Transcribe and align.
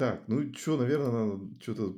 Так, 0.00 0.22
ну 0.28 0.50
что, 0.54 0.78
наверное, 0.78 1.10
надо 1.26 1.62
что-то 1.62 1.94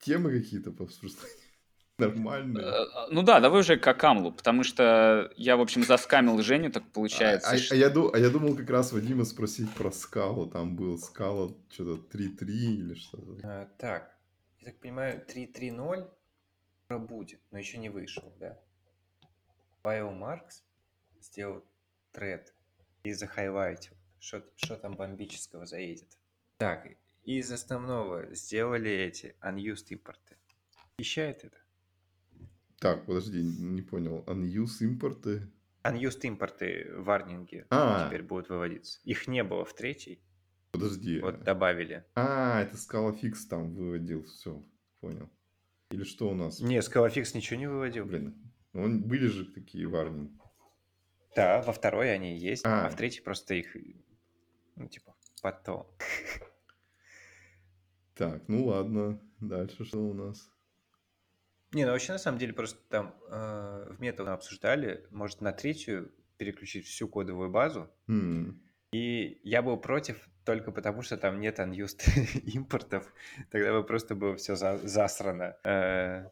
темы 0.00 0.30
какие-то 0.38 0.70
пообсуждать. 0.70 1.30
Нормальные. 1.98 2.62
Э, 2.66 2.84
ну 3.10 3.22
да, 3.22 3.40
давай 3.40 3.60
уже 3.60 3.78
к 3.78 3.86
Акамлу, 3.88 4.32
потому 4.32 4.62
что 4.64 5.32
я, 5.34 5.56
в 5.56 5.62
общем, 5.62 5.82
заскамил 5.82 6.38
Женю, 6.42 6.70
так 6.70 6.82
А, 6.82 6.90
получается. 6.92 7.48
а- 7.48 7.54
а 7.54 7.56
что- 7.56 7.74
я, 7.74 7.88
ду- 7.88 8.10
а 8.12 8.18
я 8.18 8.28
думал 8.28 8.54
как 8.54 8.68
раз 8.68 8.92
Вадима 8.92 9.24
спросить 9.24 9.72
про 9.72 9.90
скалу. 9.90 10.46
Там 10.46 10.76
был 10.76 10.98
скала 10.98 11.50
что-то 11.70 12.02
3-3 12.18 12.74
или 12.76 12.92
что-то. 12.94 13.40
А, 13.42 13.64
так, 13.78 14.14
я 14.60 14.66
так 14.66 14.78
понимаю, 14.80 15.24
3.3.0 15.26 16.06
скоро 16.84 16.98
будет, 16.98 17.40
но 17.50 17.58
еще 17.58 17.78
не 17.78 17.88
вышел, 17.88 18.30
да? 18.38 18.60
Павел 19.80 20.10
Маркс 20.10 20.62
сделал 21.22 21.64
тред 22.12 22.52
и 23.04 23.12
захайлайтил, 23.14 23.94
что, 24.20 24.44
что 24.56 24.76
там 24.76 24.96
бомбического 24.96 25.64
заедет. 25.64 26.18
Так, 26.58 26.86
из 27.36 27.50
основного 27.52 28.34
сделали 28.34 28.90
эти 28.90 29.36
unused 29.42 29.86
импорты. 29.90 30.36
Вещает 30.98 31.44
это? 31.44 31.56
Так, 32.78 33.06
подожди, 33.06 33.42
не 33.42 33.82
понял. 33.82 34.24
Unuse 34.26 34.80
импорты? 34.84 35.50
Unused 35.84 36.20
импорты 36.22 36.90
варнинги 36.96 37.66
А. 37.70 38.06
теперь 38.06 38.22
будут 38.22 38.48
выводиться. 38.48 39.00
Их 39.04 39.26
не 39.28 39.42
было 39.44 39.64
в 39.64 39.74
третьей, 39.74 40.22
Подожди. 40.70 41.20
вот 41.20 41.42
добавили. 41.42 42.04
А, 42.14 42.62
это 42.62 42.76
скала 42.76 43.12
фикс 43.12 43.46
там 43.46 43.74
выводил. 43.74 44.24
Все, 44.24 44.62
понял. 45.00 45.28
Или 45.90 46.04
что 46.04 46.28
у 46.30 46.34
нас? 46.34 46.60
Не, 46.60 46.78
Scalafix 46.78 47.30
ничего 47.34 47.58
не 47.58 47.66
выводил. 47.66 48.04
Блин, 48.04 48.34
ну, 48.74 49.00
были 49.00 49.26
же 49.26 49.46
такие 49.46 49.86
варнинги. 49.86 50.38
Да, 51.34 51.62
во 51.62 51.72
второй 51.72 52.12
они 52.12 52.36
есть, 52.38 52.64
а, 52.66 52.86
А. 52.86 52.90
в 52.90 52.96
третьей 52.96 53.22
просто 53.22 53.54
их, 53.54 53.74
ну, 54.76 54.88
типа, 54.88 55.14
потом. 55.42 55.86
Так, 58.18 58.42
ну 58.48 58.66
ладно. 58.66 59.20
Дальше 59.40 59.84
что 59.84 59.98
у 59.98 60.12
нас? 60.12 60.50
Не, 61.72 61.84
ну 61.84 61.92
вообще 61.92 62.12
на 62.12 62.18
самом 62.18 62.38
деле 62.38 62.52
просто 62.52 62.78
там 62.88 63.14
э, 63.30 63.92
в 63.92 64.00
метод 64.00 64.28
обсуждали, 64.28 65.06
может 65.10 65.40
на 65.40 65.52
третью 65.52 66.10
переключить 66.38 66.86
всю 66.86 67.08
кодовую 67.08 67.50
базу. 67.50 67.90
М, 68.08 68.60
И 68.92 69.40
я 69.44 69.62
был 69.62 69.76
против 69.76 70.28
только 70.44 70.72
потому, 70.72 71.02
что 71.02 71.16
там 71.16 71.40
нет 71.40 71.58
unused 71.60 72.00
импортов. 72.54 73.12
Тогда 73.50 73.72
бы 73.72 73.84
просто 73.86 74.14
было 74.14 74.34
все 74.36 74.56
засрано. 74.56 75.56
э, 75.64 76.30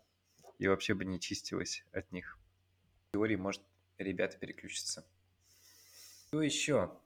и 0.59 0.69
вообще 0.69 0.95
бы 0.95 1.05
не 1.05 1.21
чистилось 1.21 1.84
от 1.93 2.11
них. 2.12 2.39
В 3.09 3.12
теории, 3.12 3.37
может, 3.37 3.62
ребята 3.98 4.39
переключатся. 4.39 5.05
Что 6.28 6.43
еще? 6.43 6.98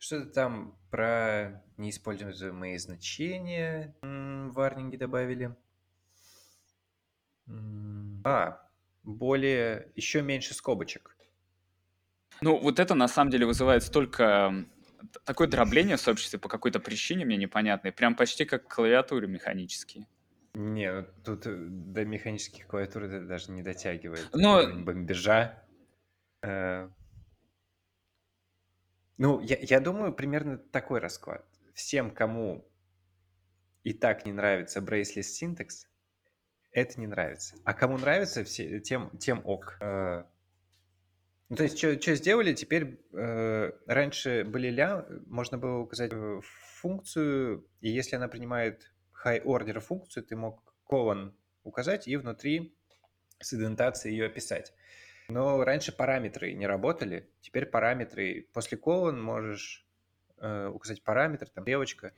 Что-то 0.00 0.30
там 0.32 0.78
про 0.90 1.62
неиспользуемые 1.76 2.78
значения 2.78 3.94
варнинги 4.00 4.96
добавили. 4.96 5.54
А, 8.24 8.66
более, 9.02 9.92
еще 9.94 10.22
меньше 10.22 10.54
скобочек. 10.54 11.14
Ну, 12.40 12.58
вот 12.58 12.80
это 12.80 12.94
на 12.94 13.08
самом 13.08 13.30
деле 13.30 13.44
вызывает 13.44 13.82
столько 13.82 14.64
такое 15.24 15.48
дробление 15.48 15.96
в 15.96 16.00
сообществе 16.00 16.38
по 16.38 16.48
какой-то 16.48 16.80
причине 16.80 17.26
мне 17.26 17.36
непонятной, 17.36 17.92
прям 17.92 18.14
почти 18.16 18.46
как 18.46 18.74
клавиатуры 18.74 19.28
механические. 19.28 20.06
Не, 20.54 21.02
тут 21.24 21.46
э, 21.46 21.54
до 21.54 22.06
механических 22.06 22.66
клавиатур 22.66 23.04
это 23.04 23.20
даже 23.26 23.52
не 23.52 23.62
дотягивает. 23.62 24.30
Но- 24.32 24.66
бомбежа. 24.82 25.62
Э, 26.42 26.88
Ну, 29.20 29.38
я, 29.42 29.58
я 29.60 29.80
думаю, 29.80 30.14
примерно 30.14 30.56
такой 30.56 30.98
расклад. 30.98 31.44
Всем, 31.74 32.10
кому 32.10 32.66
и 33.82 33.92
так 33.92 34.24
не 34.24 34.32
нравится 34.32 34.80
Braceless 34.80 35.28
Syntax, 35.42 35.84
это 36.72 36.98
не 36.98 37.06
нравится. 37.06 37.54
А 37.64 37.74
кому 37.74 37.98
нравится, 37.98 38.44
все, 38.44 38.80
тем, 38.80 39.10
тем 39.18 39.42
ок. 39.44 39.76
Э, 39.82 40.24
Ну, 41.50 41.56
то 41.56 41.64
есть, 41.64 41.76
что 41.76 42.14
сделали, 42.14 42.54
теперь 42.54 42.98
э, 43.12 43.72
раньше 43.86 44.42
были 44.44 44.70
ля, 44.70 45.04
можно 45.26 45.58
было 45.58 45.80
указать 45.80 46.12
э, 46.14 46.40
функцию, 46.80 47.68
и 47.82 47.90
если 47.90 48.16
она 48.16 48.26
принимает 48.26 48.90
high 49.22 49.44
order 49.44 49.80
функцию, 49.80 50.24
ты 50.24 50.34
мог 50.34 50.74
колон 50.84 51.36
указать 51.62 52.08
и 52.08 52.16
внутри 52.16 52.74
с 53.38 53.52
идентацией 53.52 54.16
ее 54.16 54.28
описать. 54.28 54.72
Но 55.30 55.62
раньше 55.64 55.92
параметры 55.92 56.52
не 56.52 56.66
работали, 56.66 57.30
теперь 57.40 57.66
параметры, 57.66 58.48
после 58.52 58.76
колон 58.78 59.22
можешь 59.22 59.86
э, 60.38 60.66
указать 60.68 61.02
параметр, 61.02 61.48
там 61.48 61.64
стрелочка, 61.64 62.12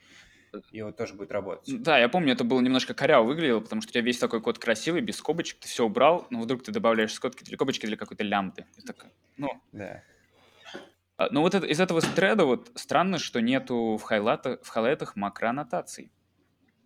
и 0.70 0.82
вот 0.82 0.96
тоже 0.96 1.14
будет 1.14 1.32
работать. 1.32 1.82
Да, 1.82 1.98
я 1.98 2.08
помню, 2.08 2.32
это 2.32 2.44
было 2.44 2.60
немножко 2.60 2.94
коряво 2.94 3.24
выглядело, 3.24 3.60
потому 3.60 3.82
что 3.82 3.90
у 3.90 3.92
тебя 3.92 4.02
весь 4.02 4.18
такой 4.18 4.40
код 4.40 4.58
красивый, 4.58 5.00
без 5.00 5.16
скобочек, 5.16 5.60
ты 5.60 5.68
все 5.68 5.84
убрал, 5.84 6.26
но 6.30 6.40
вдруг 6.40 6.62
ты 6.62 6.72
добавляешь 6.72 7.12
скобки 7.14 7.44
для 7.44 7.56
скобочки 7.56 7.86
для 7.86 7.96
какой-то 7.96 8.24
лямбды. 8.24 8.66
И 8.76 8.82
такая, 8.82 9.12
ну, 9.36 9.48
Да. 9.72 10.02
А, 11.16 11.28
Ну 11.30 11.42
вот 11.42 11.54
это- 11.54 11.66
из 11.66 11.80
этого 11.80 12.00
треда 12.00 12.44
вот 12.44 12.70
странно, 12.74 13.18
что 13.18 13.40
нету 13.40 13.96
в, 13.96 14.02
хайлата, 14.02 14.58
в 14.62 14.68
хайлайтах 14.68 15.14
макроаннотаций. 15.16 16.10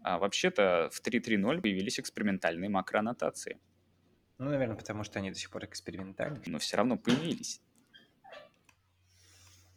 А 0.03 0.19
вообще-то 0.19 0.89
в 0.93 1.01
3.3.0 1.01 1.61
появились 1.61 1.99
экспериментальные 1.99 2.71
макроаннотации, 2.71 3.59
Ну, 4.39 4.51
наверное, 4.51 4.77
потому 4.77 5.03
что 5.05 5.19
они 5.19 5.31
до 5.31 5.39
сих 5.39 5.51
пор 5.51 5.65
экспериментальны. 5.65 6.41
но 6.47 6.59
все 6.59 6.77
равно 6.77 6.97
появились. 6.99 7.61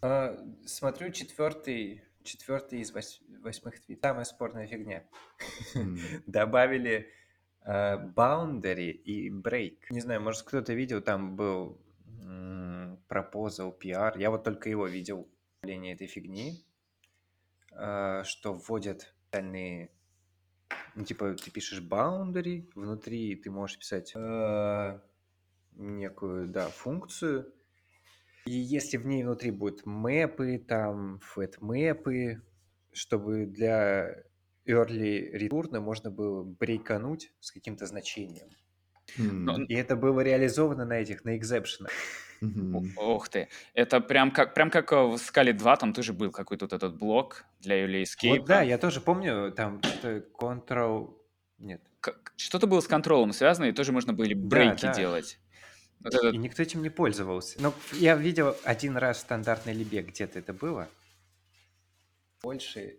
А, 0.01 0.37
Смотрю 0.65 1.11
четвертый, 1.11 2.03
четвертый 2.23 2.79
из 2.81 2.91
вось- 2.93 3.21
восьмых 3.41 3.79
твит. 3.81 4.01
Самая 4.01 4.25
спорная 4.25 4.67
фигня. 4.67 5.03
Добавили 6.27 7.09
э, 7.61 7.95
boundary 8.15 8.91
и 8.91 9.29
break. 9.29 9.77
Не 9.89 10.01
знаю, 10.01 10.21
может 10.21 10.43
кто-то 10.43 10.73
видел, 10.73 11.01
там 11.01 11.35
был 11.35 11.81
м, 12.21 12.99
proposal 13.09 13.77
PR. 13.79 14.17
Я 14.19 14.29
вот 14.29 14.43
только 14.43 14.69
его 14.69 14.87
видел, 14.87 15.29
управление 15.61 15.93
этой 15.93 16.07
фигни, 16.07 16.65
э, 17.71 18.23
что 18.25 18.53
вводят 18.53 19.13
специальные 19.29 19.91
ну, 20.95 21.03
типа, 21.03 21.33
ты 21.35 21.51
пишешь 21.51 21.81
boundary, 21.81 22.69
внутри 22.75 23.35
ты 23.35 23.51
можешь 23.51 23.79
писать 23.79 24.13
э, 24.15 24.99
некую, 25.75 26.47
да, 26.47 26.67
функцию, 26.69 27.53
и 28.45 28.51
если 28.51 28.97
в 28.97 29.05
ней 29.05 29.23
внутри 29.23 29.51
будут 29.51 29.85
мэпы, 29.85 30.57
там, 30.59 31.19
фэт-мэпы, 31.19 32.41
чтобы 32.91 33.45
для 33.45 34.23
early 34.67 35.31
return 35.33 35.79
можно 35.79 36.11
было 36.11 36.43
брейкануть 36.43 37.31
с 37.39 37.51
каким-то 37.51 37.85
значением. 37.85 38.49
М, 39.17 39.65
И 39.67 39.73
это 39.75 39.95
было 39.95 40.21
реализовано 40.21 40.85
на 40.85 40.93
этих, 40.99 41.25
на 41.25 41.37
экзепшенах. 41.37 41.91
О- 42.41 42.83
Ох 43.15 43.29
ты. 43.29 43.49
Это 43.73 43.99
прям 44.01 44.31
как, 44.31 44.53
прям 44.53 44.69
как 44.71 44.91
в 44.91 45.15
Scala 45.15 45.53
2, 45.53 45.75
там 45.77 45.93
тоже 45.93 46.13
был 46.13 46.31
какой-то 46.31 46.65
вот 46.65 46.73
этот 46.73 46.97
блок 46.97 47.43
для 47.59 47.83
Early 47.85 48.03
Escape. 48.03 48.39
Вот 48.39 48.45
да, 48.47 48.61
я 48.61 48.77
тоже 48.77 49.01
помню, 49.01 49.51
там 49.51 49.81
что-то 49.83 50.23
Ctrl... 50.37 51.13
Нет. 51.57 51.81
Что-то 52.37 52.67
было 52.67 52.79
с 52.79 52.87
контролем 52.87 53.33
связано, 53.33 53.65
и 53.65 53.71
тоже 53.73 53.91
можно 53.91 54.13
были 54.13 54.33
Да, 54.33 54.47
брейки 54.47 54.81
да. 54.83 54.93
делать. 54.93 55.37
Вот 55.99 56.13
этот- 56.15 56.33
И 56.33 56.37
никто 56.37 56.63
этим 56.63 56.81
не 56.81 56.89
пользовался. 56.89 57.61
Но 57.61 57.73
я 57.93 58.15
видел 58.15 58.55
один 58.63 58.95
раз 58.95 59.17
в 59.17 59.21
стандартной 59.21 59.73
либе, 59.73 60.01
где-то 60.01 60.39
это 60.39 60.53
было. 60.53 60.87
Больше... 62.41 62.95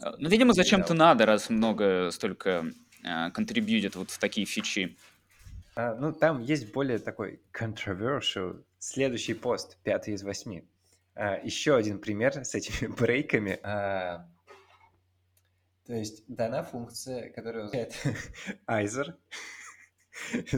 А, 0.00 0.14
Ну, 0.18 0.28
видимо, 0.28 0.52
зачем-то 0.52 0.94
надо, 0.94 1.26
раз 1.26 1.50
много 1.50 2.10
столько 2.12 2.70
а, 3.04 3.30
контрибьютит 3.32 3.96
вот 3.96 4.10
в 4.10 4.18
такие 4.18 4.46
фичи. 4.46 4.96
А, 5.74 5.96
ну, 5.96 6.12
там 6.12 6.40
есть 6.40 6.72
более 6.72 7.00
такой 7.00 7.40
controversial. 7.52 8.62
Следующий 8.86 9.32
пост, 9.32 9.78
пятый 9.82 10.12
из 10.12 10.22
восьми. 10.22 10.68
А, 11.14 11.38
еще 11.42 11.74
один 11.74 11.98
пример 11.98 12.44
с 12.44 12.54
этими 12.54 12.86
брейками. 12.98 13.58
А, 13.62 14.28
то 15.86 15.94
есть 15.94 16.22
дана 16.28 16.62
функция, 16.62 17.30
которая 17.30 17.64
означает 17.64 17.94
either. 18.68 19.14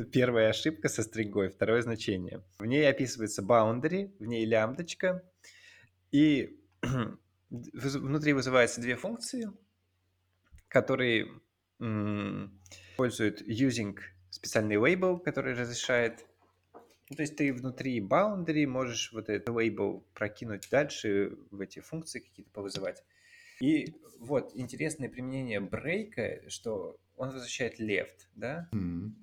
Первая 0.12 0.50
ошибка 0.50 0.88
со 0.88 1.04
стрингой, 1.04 1.50
второе 1.50 1.82
значение. 1.82 2.42
В 2.58 2.66
ней 2.66 2.90
описывается 2.90 3.42
boundary, 3.42 4.12
в 4.18 4.26
ней 4.26 4.44
лямбдочка, 4.44 5.22
и 6.10 6.60
внутри 7.50 8.32
вызываются 8.32 8.80
две 8.80 8.96
функции, 8.96 9.52
которые 10.66 11.28
м, 11.78 12.60
используют 12.90 13.40
using 13.42 13.96
специальный 14.30 14.76
label, 14.76 15.20
который 15.20 15.54
разрешает. 15.54 16.26
Ну, 17.08 17.16
то 17.16 17.22
есть 17.22 17.36
ты 17.36 17.52
внутри 17.52 18.00
boundary 18.00 18.66
можешь 18.66 19.12
вот 19.12 19.28
этот 19.28 19.48
label 19.54 20.02
прокинуть 20.12 20.68
дальше, 20.70 21.38
в 21.50 21.60
эти 21.60 21.78
функции 21.78 22.20
какие-то 22.20 22.50
повызывать. 22.50 23.04
И 23.60 23.94
вот 24.18 24.50
интересное 24.54 25.08
применение 25.08 25.60
брейка, 25.60 26.42
что 26.48 26.98
он 27.16 27.30
возвращает 27.30 27.80
left, 27.80 28.26
да? 28.34 28.68
М. 28.72 29.16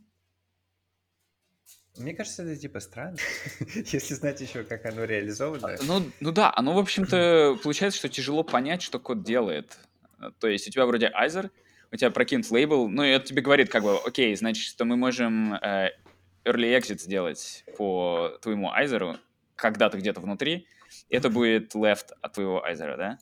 Мне 1.97 2.15
кажется, 2.15 2.43
это 2.43 2.59
типа 2.59 2.79
странно, 2.79 3.17
если 3.75 4.15
знать 4.15 4.41
еще, 4.41 4.63
как 4.63 4.85
оно 4.85 5.03
реализовано. 5.03 5.77
Ну, 5.83 6.11
ну 6.21 6.31
да, 6.31 6.51
оно, 6.55 6.73
в 6.73 6.79
общем-то, 6.79 7.59
получается, 7.61 7.99
что 7.99 8.09
тяжело 8.09 8.43
понять, 8.43 8.81
что 8.81 8.99
код 8.99 9.23
делает. 9.23 9.77
То 10.39 10.47
есть 10.47 10.67
у 10.67 10.71
тебя 10.71 10.85
вроде 10.85 11.11
Either, 11.13 11.51
у 11.91 11.95
тебя 11.95 12.09
прокинут 12.09 12.49
лейбл, 12.49 12.89
ну 12.89 13.03
и 13.03 13.09
это 13.09 13.27
тебе 13.27 13.43
говорит 13.43 13.69
как 13.69 13.83
бы, 13.83 13.97
окей, 13.97 14.35
значит, 14.35 14.65
что 14.65 14.85
мы 14.85 14.95
можем 14.95 15.53
э, 15.53 15.91
early 16.45 16.77
exit 16.77 16.99
сделать 16.99 17.65
по 17.77 18.37
твоему 18.41 18.71
Either 18.71 19.06
у, 19.06 19.17
когда 19.55 19.89
ты 19.89 19.97
где-то 19.97 20.21
внутри, 20.21 20.67
это 21.09 21.29
будет 21.29 21.75
left 21.75 22.11
от 22.21 22.33
твоего 22.33 22.63
Either 22.63 22.89
а, 22.89 22.97
да? 22.97 23.19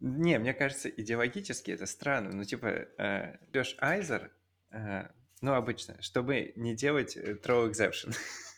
Не, 0.00 0.38
мне 0.38 0.52
кажется, 0.52 0.88
идеологически 0.88 1.70
это 1.70 1.86
странно. 1.86 2.32
Ну, 2.32 2.44
типа, 2.44 2.66
э, 2.66 3.36
берешь 3.52 3.76
Either, 3.78 4.32
э, 4.72 5.08
ну, 5.40 5.54
обычно, 5.54 6.00
чтобы 6.02 6.52
не 6.56 6.74
делать 6.74 7.16
э, 7.16 7.34
throw 7.34 7.70
exception, 7.70 8.12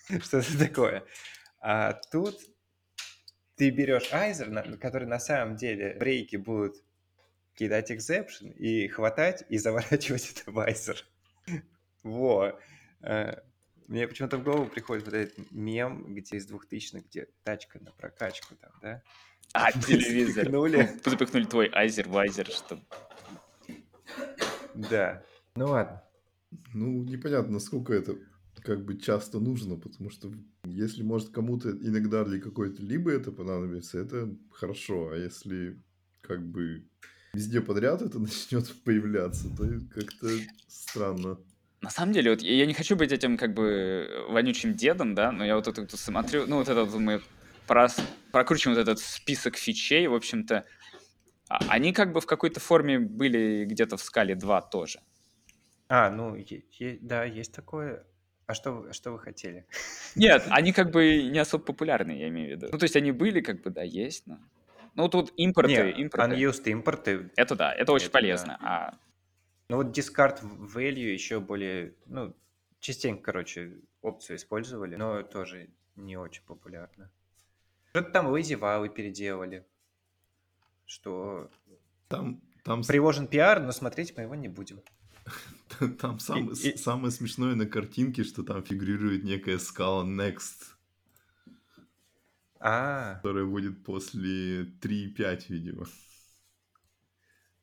что-то 0.22 0.58
такое. 0.58 1.04
А 1.60 1.92
тут 2.10 2.38
ты 3.56 3.70
берешь 3.70 4.12
Either, 4.12 4.78
который 4.78 5.06
на 5.06 5.18
самом 5.18 5.56
деле 5.56 5.96
break 5.98 6.30
и 6.30 6.36
будут 6.36 6.76
кидать 7.54 7.90
exception 7.90 8.52
и 8.54 8.88
хватать 8.88 9.44
и 9.48 9.58
заворачивать 9.58 10.32
это 10.34 10.50
в 10.50 10.58
Either. 10.58 11.04
Во. 12.02 12.58
Э, 13.04 13.40
Мне 13.86 14.08
почему-то 14.08 14.38
в 14.38 14.42
голову 14.42 14.66
приходит 14.66 15.04
вот 15.04 15.14
этот 15.14 15.50
мем, 15.50 16.14
где 16.14 16.36
из 16.36 16.46
2000 16.46 17.04
где 17.08 17.28
тачка 17.42 17.78
на 17.82 17.92
прокачку 17.92 18.54
там, 18.56 18.72
да? 18.80 19.02
А, 19.52 19.72
телевизор. 19.86 20.44
Запихнули. 20.44 20.90
Ну, 21.04 21.10
Запихнули 21.10 21.44
твой 21.44 21.70
Either 21.72 22.08
в 22.08 22.16
Either, 22.16 22.46
что... 22.46 22.80
Да. 24.74 25.22
Ну 25.54 25.66
ладно. 25.66 26.02
Ну, 26.72 27.04
непонятно, 27.04 27.54
насколько 27.54 27.92
это 27.92 28.16
как 28.62 28.84
бы 28.84 28.96
часто 28.96 29.38
нужно, 29.40 29.76
потому 29.76 30.10
что 30.10 30.32
если, 30.64 31.02
может, 31.02 31.28
кому-то 31.28 31.70
иногда 31.70 32.24
для 32.24 32.40
какой-то 32.40 32.82
либо 32.82 33.10
это 33.10 33.30
понадобится, 33.30 33.98
это 33.98 34.34
хорошо, 34.50 35.10
а 35.10 35.16
если 35.16 35.78
как 36.22 36.42
бы 36.42 36.88
везде 37.34 37.60
подряд 37.60 38.02
это 38.02 38.18
начнет 38.20 38.74
появляться, 38.82 39.48
то 39.56 39.68
как-то 39.94 40.28
странно. 40.66 41.38
На 41.84 41.90
самом 41.90 42.14
деле, 42.14 42.31
вот 42.31 42.40
я 42.40 42.54
я 42.54 42.66
не 42.66 42.72
хочу 42.72 42.96
быть 42.96 43.12
этим 43.12 43.36
как 43.36 43.52
бы 43.52 44.25
вонючим 44.31 44.72
дедом, 44.75 45.14
да, 45.14 45.31
но 45.31 45.44
я 45.44 45.54
вот 45.54 45.66
тут 45.66 45.90
смотрю, 45.92 46.46
ну 46.46 46.56
вот 46.56 46.69
это 46.70 46.84
вот 46.84 46.98
мы 46.98 47.20
прос- 47.69 48.00
прокручиваем 48.32 48.78
вот 48.78 48.82
этот 48.88 49.00
список 49.00 49.56
фичей, 49.56 50.06
в 50.06 50.14
общем-то, 50.14 50.64
а- 51.50 51.58
они 51.69 51.92
как 51.92 52.12
бы 52.12 52.22
в 52.22 52.26
какой-то 52.26 52.58
форме 52.58 52.98
были 52.98 53.66
где-то 53.66 53.98
в 53.98 54.02
скале 54.02 54.34
2 54.34 54.62
тоже. 54.62 55.00
А, 55.88 56.08
ну, 56.10 56.34
да, 57.02 57.25
есть 57.25 57.52
такое. 57.52 58.06
А 58.46 58.54
что, 58.54 58.90
что 58.94 59.12
вы 59.12 59.19
хотели? 59.19 59.66
Нет, 60.16 60.42
они 60.48 60.72
как 60.72 60.90
бы 60.90 61.22
не 61.25 61.38
особо 61.38 61.64
популярны, 61.64 62.12
я 62.12 62.28
имею 62.28 62.48
в 62.48 62.50
виду. 62.52 62.69
Ну, 62.72 62.78
то 62.78 62.84
есть 62.84 62.96
они 62.96 63.12
были, 63.12 63.42
как 63.42 63.60
бы, 63.60 63.69
да, 63.70 63.82
есть, 63.82 64.26
но... 64.26 64.38
Ну, 64.94 65.08
тут 65.08 65.34
импорты, 65.36 65.92
Не, 65.92 66.02
импорты. 66.02 66.34
unused 66.34 66.64
импорты. 66.70 67.31
Это 67.36 67.54
да, 67.56 67.75
это 67.75 67.92
очень 67.92 68.06
Это 68.06 68.12
да. 68.12 68.19
полезно. 68.20 68.58
А 68.62 68.94
Ну 69.69 69.76
вот 69.78 69.96
discard 69.96 70.40
value 70.43 71.12
еще 71.12 71.40
более, 71.40 71.94
ну, 72.06 72.34
частенько, 72.81 73.22
короче, 73.22 73.78
опцию 74.02 74.37
использовали, 74.37 74.96
но 74.96 75.22
тоже 75.22 75.70
не 75.96 76.16
очень 76.16 76.43
популярно. 76.44 77.11
Что-то 77.90 78.11
там 78.11 78.26
lazy 78.34 78.56
валы 78.56 78.88
переделали, 78.88 79.64
что 80.84 81.50
Там, 82.08 82.43
там, 82.62 82.82
приложен 82.82 83.26
пиар, 83.26 83.61
но 83.62 83.72
смотреть 83.72 84.16
мы 84.16 84.25
его 84.25 84.34
не 84.34 84.49
будем. 84.49 84.81
там 86.00 86.19
сам- 86.19 86.50
И- 86.50 86.70
и- 86.70 86.76
самое 86.76 87.10
смешное 87.10 87.55
на 87.55 87.67
картинке, 87.67 88.25
что 88.25 88.43
там 88.43 88.62
фигурирует 88.62 89.25
некая 89.25 89.58
скала 89.58 90.05
Next, 90.05 90.75
А, 92.60 93.14
которая 93.17 93.44
будет 93.46 93.82
после 93.84 94.64
3.5, 94.64 95.44
видимо. 95.49 95.87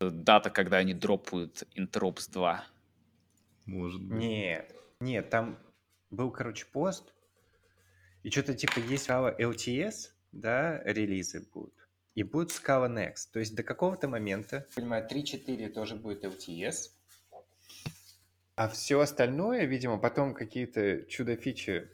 Дата, 0.10 0.50
когда 0.50 0.78
они 0.78 0.94
дропают 0.94 1.64
Interops 1.76 2.32
2. 2.32 2.66
Может 3.66 4.02
быть. 4.02 4.18
нет, 4.18 4.76
нет, 5.00 5.30
там 5.30 5.60
был, 6.10 6.32
короче, 6.32 6.66
пост, 6.66 7.14
и 8.24 8.30
что-то 8.30 8.54
типа 8.54 8.80
есть 8.80 9.08
Scala 9.08 9.38
LTS, 9.38 10.12
да, 10.32 10.82
релизы 10.84 11.48
будут, 11.54 11.74
и 12.16 12.24
будет 12.24 12.50
Scala 12.50 12.90
Next. 12.90 13.30
То 13.32 13.40
есть 13.40 13.56
до 13.56 13.64
какого-то 13.64 14.08
момента, 14.08 14.68
понимаю, 14.76 15.08
3.4 15.10 15.70
тоже 15.70 15.96
будет 15.96 16.24
LTS, 16.24 16.92
а 18.56 18.68
все 18.68 19.00
остальное, 19.00 19.66
видимо, 19.66 19.98
потом 19.98 20.34
какие-то 20.34 21.04
чудо-фичи 21.04 21.90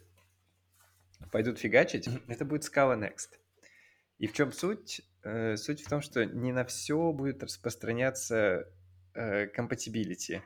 пойдут 1.32 1.58
фигачить, 1.58 2.08
это 2.28 2.44
будет 2.44 2.62
Scala 2.62 2.98
Next. 2.98 3.38
И 4.18 4.26
в 4.26 4.32
чем 4.32 4.52
суть? 4.52 5.02
Э, 5.22 5.56
Суть 5.56 5.82
в 5.82 5.88
том, 5.88 6.00
что 6.00 6.24
не 6.24 6.52
на 6.52 6.64
все 6.64 7.12
будет 7.12 7.42
распространяться 7.42 8.68
э, 9.14 9.46
compatibility. 9.46 10.40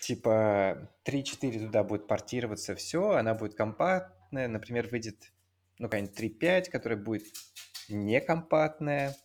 Типа 0.00 0.90
3.4 1.04 1.66
туда 1.66 1.82
будет 1.82 2.06
портироваться 2.06 2.74
все, 2.74 3.12
она 3.12 3.34
будет 3.34 3.54
компактная, 3.54 4.46
например, 4.46 4.88
выйдет 4.88 5.32
ну, 5.78 5.88
какая-нибудь 5.88 6.18
3.5, 6.18 6.70
которая 6.70 6.98
будет 6.98 7.24
некомпактная. 7.88 9.16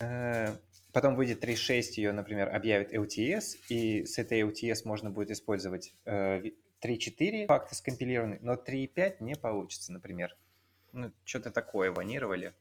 Э, 0.00 0.56
Потом 0.92 1.14
выйдет 1.14 1.44
3.6, 1.44 1.82
ее, 1.98 2.12
например, 2.12 2.48
объявит 2.54 2.94
LTS, 2.94 3.56
и 3.68 4.06
с 4.06 4.16
этой 4.18 4.40
LTS 4.40 4.86
можно 4.86 5.10
будет 5.10 5.30
использовать 5.30 5.92
э, 6.06 6.40
ви- 6.40 6.56
3.4 6.80 7.46
факты 7.48 7.74
скомпилированные, 7.74 8.38
но 8.40 8.54
3.5 8.54 9.16
не 9.20 9.34
получится, 9.34 9.92
например. 9.92 10.34
Ну, 10.92 11.12
что-то 11.26 11.50
такое 11.50 11.92
планировали, 11.92 12.54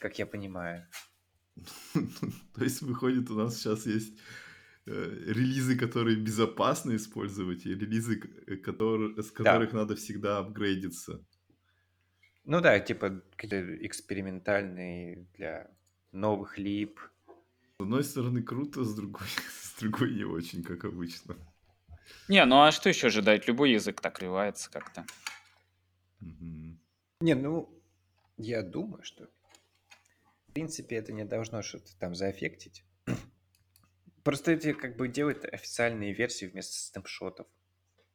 как 0.00 0.18
я 0.18 0.26
понимаю. 0.26 0.86
То 2.54 2.64
есть, 2.64 2.82
выходит, 2.82 3.30
у 3.30 3.34
нас 3.34 3.56
сейчас 3.56 3.86
есть 3.86 4.18
э, 4.86 4.92
релизы, 5.26 5.76
которые 5.76 6.16
безопасно 6.16 6.96
использовать, 6.96 7.66
и 7.66 7.74
релизы, 7.74 8.20
э, 8.46 8.56
которые, 8.56 9.22
с 9.22 9.30
которых 9.30 9.72
надо 9.72 9.94
всегда 9.94 10.38
апгрейдиться. 10.38 11.24
Ну 12.44 12.60
да, 12.60 12.80
типа 12.80 13.22
какие-то 13.36 13.86
экспериментальные 13.86 15.26
для 15.34 15.70
новых 16.12 16.58
лип. 16.58 16.98
С 17.78 17.82
одной 17.82 18.02
стороны 18.02 18.42
круто, 18.42 18.84
с 18.84 18.94
другой, 18.94 19.26
с 19.62 19.78
другой 19.78 20.14
не 20.14 20.24
очень, 20.24 20.62
как 20.62 20.84
обычно. 20.84 21.36
Не, 22.28 22.44
ну 22.46 22.62
а 22.62 22.72
что 22.72 22.88
еще 22.88 23.08
ожидать? 23.08 23.46
Любой 23.46 23.72
язык 23.72 24.00
так 24.00 24.18
развивается 24.18 24.70
как-то. 24.70 25.04
Мгм. 26.20 26.80
Не, 27.20 27.34
ну, 27.34 27.68
я 28.38 28.62
думаю, 28.62 29.02
что 29.02 29.28
в 30.50 30.52
принципе 30.52 30.96
это 30.96 31.12
не 31.12 31.24
должно 31.24 31.62
что-то 31.62 31.96
там 31.98 32.14
заэффектить. 32.14 32.84
Просто 34.24 34.52
эти 34.52 34.72
как 34.72 34.96
бы 34.96 35.06
делают 35.06 35.44
официальные 35.44 36.12
версии 36.12 36.46
вместо 36.46 36.74
стемпшотов. 36.74 37.46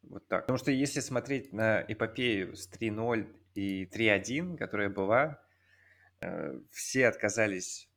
Вот 0.03 0.27
так. 0.27 0.41
Потому 0.41 0.57
что 0.57 0.69
если 0.69 0.99
смотреть 0.99 1.53
на 1.53 1.81
эпопею 1.87 2.55
с 2.55 2.69
3.0 2.69 3.27
и 3.55 3.85
3.1, 3.85 4.57
которая 4.57 4.89
была, 4.89 5.41
э, 6.19 6.59
все 6.71 7.07
отказались, 7.07 7.89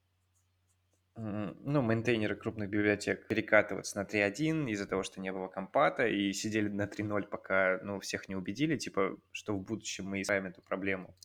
ну, 1.17 1.83
мейнтейнеры 1.83 2.37
крупных 2.37 2.71
библиотек 2.71 3.27
перекатываться 3.27 3.99
на 3.99 4.05
3.1 4.05 4.71
из-за 4.71 4.87
того, 4.87 5.03
что 5.03 5.21
не 5.21 5.33
было 5.33 5.49
компата, 5.49 6.07
и 6.07 6.33
сидели 6.33 6.69
на 6.69 6.87
3.0, 6.87 7.27
пока, 7.27 7.81
ну, 7.83 7.99
всех 7.99 8.29
не 8.29 8.37
убедили, 8.37 8.77
типа, 8.77 9.19
что 9.33 9.57
в 9.57 9.61
будущем 9.61 10.07
мы 10.07 10.23
исправим 10.23 10.47
эту 10.47 10.63
проблему. 10.63 11.17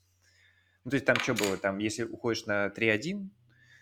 Ну, 0.83 0.91
то 0.91 0.95
есть 0.95 1.05
там 1.05 1.15
что 1.17 1.33
было? 1.33 1.57
Там, 1.57 1.77
если 1.77 2.03
уходишь 2.03 2.45
на 2.45 2.67
3.1, 2.67 3.29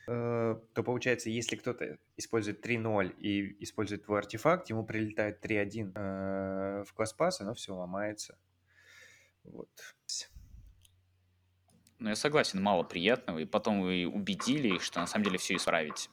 э, 0.08 0.60
то 0.74 0.84
получается, 0.84 1.29
если 1.29 1.55
кто-то 1.55 1.98
использует 2.15 2.65
3.0 2.65 3.15
и 3.17 3.63
использует 3.63 4.05
твой 4.05 4.20
артефакт, 4.20 4.70
ему 4.70 4.86
прилетает 4.86 5.43
3.1 5.43 5.91
э, 5.96 6.84
в 6.84 6.93
класс 6.93 7.13
пас, 7.13 7.41
оно 7.41 7.53
все 7.55 7.74
ломается. 7.75 8.38
Вот. 9.43 9.70
Ну, 11.98 12.10
я 12.10 12.15
согласен, 12.15 12.62
мало 12.62 12.84
приятного. 12.84 13.39
И 13.39 13.46
потом 13.46 13.81
вы 13.81 14.08
убедили 14.08 14.75
их, 14.75 14.84
что 14.84 15.00
на 15.00 15.08
самом 15.08 15.25
деле 15.25 15.38
все 15.38 15.55
исправить. 15.55 16.10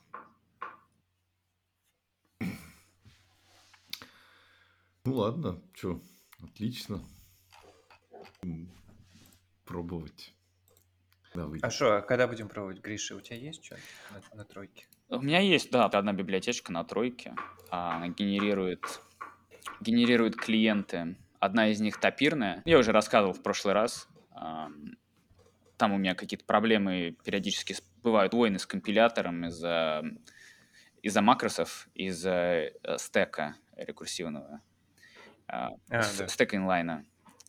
Ну 5.05 5.15
ладно, 5.15 5.63
что, 5.73 6.03
отлично. 6.43 7.03
Пробовать. 9.65 10.35
Да, 11.39 11.47
выйдет. 11.47 11.65
А 11.65 11.71
что, 11.71 12.03
когда 12.03 12.27
будем 12.27 12.49
пробовать? 12.49 12.81
Гриша, 12.81 13.15
у 13.17 13.21
тебя 13.21 13.37
есть 13.37 13.65
что 13.65 13.77
на, 14.11 14.39
на 14.39 14.45
тройке? 14.45 14.87
У 15.09 15.21
меня 15.21 15.39
есть, 15.41 15.71
да, 15.71 15.85
одна 15.87 16.13
библиотечка 16.13 16.73
на 16.73 16.85
тройке. 16.85 17.35
А, 17.71 17.97
Она 17.97 18.09
генерирует, 18.09 18.83
генерирует 19.81 20.37
клиенты. 20.37 21.17
Одна 21.39 21.69
из 21.69 21.81
них 21.81 22.01
топирная. 22.01 22.63
Я 22.65 22.79
уже 22.79 22.91
рассказывал 22.93 23.33
в 23.33 23.43
прошлый 23.43 23.73
раз. 23.75 24.09
Ам, 24.33 24.97
Там 25.77 25.93
у 25.93 25.99
меня 25.99 26.15
какие-то 26.17 26.45
проблемы 26.45 27.17
периодически 27.25 27.77
бывают 28.03 28.35
войны 28.35 28.59
с 28.59 28.67
компилятором 28.67 29.47
из-за 29.47 30.03
из-за 31.01 31.23
макросов, 31.23 31.89
из-за 31.95 32.33
э, 32.33 32.99
стека 32.99 33.55
рекурсивного, 33.77 34.61
а, 35.47 35.69
А, 35.69 36.03
да. 36.19 36.27
стека 36.27 36.57
инлайна. 36.57 37.05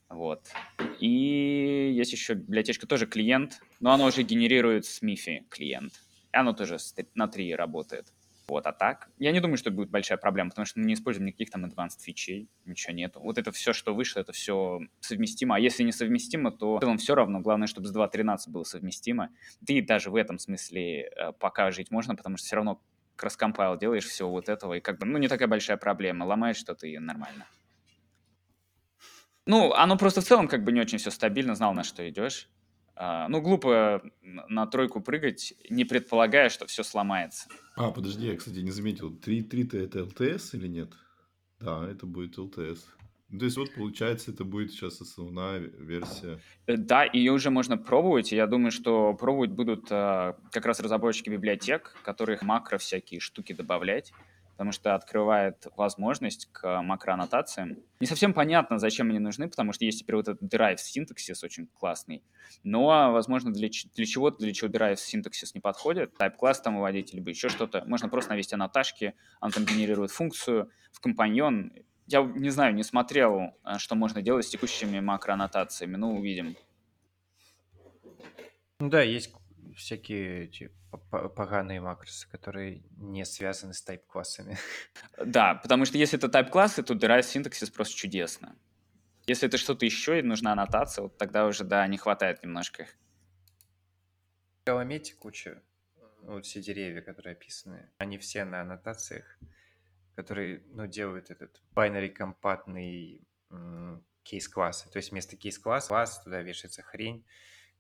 Вот. 0.10 0.52
И 1.00 1.94
есть 1.96 2.12
еще 2.12 2.34
библиотечка 2.34 2.88
тоже 2.88 3.06
клиент, 3.06 3.62
но 3.80 3.92
она 3.92 4.06
уже 4.06 4.24
генерирует 4.24 4.86
с 4.86 5.02
MIFI 5.02 5.46
клиент. 5.50 5.94
и 6.34 6.38
оно 6.38 6.54
тоже 6.54 6.78
на 7.16 7.28
3 7.28 7.56
работает. 7.56 8.14
Вот, 8.50 8.66
а 8.66 8.72
так, 8.72 9.10
я 9.20 9.32
не 9.32 9.42
думаю, 9.42 9.58
что 9.58 9.70
это 9.70 9.78
будет 9.78 9.92
большая 9.92 10.18
проблема, 10.18 10.50
потому 10.50 10.66
что 10.66 10.80
мы 10.80 10.88
не 10.88 10.96
используем 10.96 11.28
никаких 11.28 11.52
там 11.52 11.66
advanced 11.66 12.02
фичей, 12.02 12.50
ничего 12.66 12.94
нету. 12.94 13.20
Вот 13.20 13.38
это 13.38 13.52
все, 13.52 13.74
что 13.74 13.94
вышло, 13.94 14.22
это 14.22 14.32
все 14.32 14.80
совместимо. 15.02 15.56
А 15.56 15.60
если 15.60 15.84
не 15.84 15.92
совместимо, 15.92 16.52
то 16.52 16.78
в 16.78 16.80
целом 16.80 16.98
все 16.98 17.14
равно. 17.14 17.42
Главное, 17.42 17.68
чтобы 17.68 17.88
с 17.88 17.96
2.13 17.96 18.38
было 18.48 18.64
совместимо. 18.64 19.30
Ты 19.68 19.84
даже 19.84 20.10
в 20.10 20.16
этом 20.16 20.40
смысле 20.40 21.02
э, 21.02 21.32
пока 21.34 21.70
жить 21.70 21.92
можно, 21.92 22.16
потому 22.16 22.38
что 22.38 22.48
все 22.48 22.56
равно 22.56 22.82
кросс-компайл 23.18 23.78
делаешь 23.78 24.06
всего 24.06 24.32
вот 24.32 24.50
этого, 24.50 24.76
и 24.76 24.80
как 24.80 24.98
бы, 24.98 25.06
ну, 25.06 25.20
не 25.20 25.28
такая 25.28 25.48
большая 25.48 25.78
проблема. 25.78 26.24
Ломаешь 26.24 26.58
что-то, 26.58 26.88
и 26.88 26.98
нормально. 26.98 27.46
Ну, 29.50 29.74
оно 29.74 29.98
просто 29.98 30.22
в 30.22 30.26
целом 30.26 30.48
как 30.48 30.64
бы 30.64 30.72
не 30.72 30.80
очень 30.80 31.00
все 31.00 31.10
стабильно, 31.10 31.56
знал, 31.56 31.74
на 31.74 31.84
что 31.84 32.08
идешь. 32.08 32.48
А, 32.96 33.28
ну, 33.30 33.42
глупо 33.42 34.04
на 34.22 34.68
тройку 34.68 35.02
прыгать, 35.02 35.56
не 35.72 35.86
предполагая, 35.86 36.50
что 36.50 36.68
все 36.68 36.84
сломается. 36.84 37.50
А, 37.76 37.90
подожди, 37.90 38.28
я, 38.28 38.38
кстати, 38.38 38.60
не 38.60 38.70
заметил. 38.70 39.10
3.3-то 39.10 39.78
это 39.80 40.00
LTS 40.02 40.50
или 40.54 40.68
нет? 40.68 40.92
Да, 41.60 41.84
это 41.90 42.06
будет 42.06 42.38
LTS. 42.38 42.78
Ну, 43.30 43.40
то 43.40 43.46
есть, 43.46 43.58
вот, 43.58 43.74
получается, 43.74 44.30
это 44.30 44.44
будет 44.44 44.72
сейчас 44.72 45.02
основная 45.02 45.58
версия. 45.58 46.40
Э, 46.68 46.78
да, 46.78 47.04
ее 47.06 47.32
уже 47.32 47.50
можно 47.50 47.76
пробовать. 47.76 48.32
Я 48.32 48.46
думаю, 48.46 48.70
что 48.70 49.16
пробовать 49.16 49.50
будут 49.50 49.88
а, 49.90 50.38
как 50.52 50.68
раз 50.68 50.80
разработчики 50.80 51.32
библиотек, 51.32 51.96
которых 52.04 52.44
макро 52.44 52.78
всякие 52.78 53.20
штуки 53.20 53.54
добавлять 53.54 54.14
потому 54.60 54.74
что 54.74 54.94
открывает 54.94 55.68
возможность 55.78 56.50
к 56.52 56.82
макроаннотациям. 56.82 57.78
Не 58.02 58.08
совсем 58.08 58.34
понятно, 58.34 58.78
зачем 58.78 59.10
они 59.10 59.18
нужны, 59.18 59.48
потому 59.48 59.72
что 59.72 59.86
есть 59.86 60.02
теперь 60.02 60.18
вот 60.18 60.28
этот 60.28 60.54
derive 60.54 60.76
синтаксис 60.76 61.46
очень 61.46 61.68
классный, 61.68 62.26
но, 62.64 63.14
возможно, 63.14 63.54
для, 63.54 63.70
для 63.96 64.06
чего-то, 64.06 64.40
для 64.40 64.54
чего 64.54 64.70
derive 64.70 64.98
синтаксис 64.98 65.56
не 65.56 65.62
подходит, 65.62 66.14
type-класс 66.20 66.60
там 66.60 66.76
выводить, 66.76 67.14
либо 67.14 67.30
еще 67.30 67.48
что-то. 67.48 67.86
Можно 67.86 68.10
просто 68.10 68.32
навести 68.32 68.54
аннотажки, 68.54 69.14
он 69.40 69.52
там 69.52 69.64
генерирует 69.64 70.12
функцию 70.12 70.70
в 70.92 71.00
компаньон. 71.00 71.72
Я 72.08 72.22
не 72.24 72.50
знаю, 72.50 72.76
не 72.76 72.84
смотрел, 72.84 73.54
а, 73.64 73.80
что 73.80 73.96
можно 73.96 74.22
делать 74.22 74.46
с 74.46 74.50
текущими 74.50 75.00
макроаннотациями, 75.00 75.96
ну, 75.96 76.18
увидим. 76.18 76.58
Ну 78.82 78.90
да, 78.90 79.04
есть 79.04 79.34
всякие 79.80 80.46
эти 80.46 80.72
поганые 81.12 81.82
макросы, 81.82 82.30
которые 82.30 82.84
не 82.98 83.26
связаны 83.26 83.74
с 83.74 83.82
тайп-классами. 83.82 84.58
Да, 85.26 85.56
потому 85.56 85.86
что 85.86 85.98
если 85.98 86.18
это 86.18 86.30
тайп-классы, 86.30 86.84
то 86.84 86.94
derive 86.94 87.24
синтаксис 87.24 87.70
просто 87.70 87.96
чудесно. 87.96 88.56
Если 89.28 89.48
это 89.48 89.58
что-то 89.58 89.86
еще 89.86 90.20
и 90.20 90.24
нужна 90.24 90.54
аннотация, 90.54 91.04
вот 91.04 91.18
тогда 91.18 91.46
уже, 91.46 91.64
да, 91.64 91.86
не 91.88 91.98
хватает 91.98 92.44
немножко. 92.44 92.88
В 94.62 94.66
Галамете 94.66 95.16
куча, 95.16 95.62
вот 96.22 96.46
все 96.46 96.62
деревья, 96.62 97.02
которые 97.02 97.34
описаны, 97.34 97.90
они 97.98 98.18
все 98.18 98.46
на 98.46 98.62
аннотациях, 98.62 99.40
которые, 100.16 100.64
ну, 100.74 100.88
делают 100.88 101.30
этот 101.32 101.62
binary 101.76 102.10
компатный 102.10 103.28
кейс-классы. 104.24 104.90
То 104.90 104.98
есть 104.98 105.12
вместо 105.12 105.38
кейс-класса 105.38 105.88
класс 105.90 106.24
туда 106.24 106.42
вешается 106.42 106.82
хрень, 106.82 107.26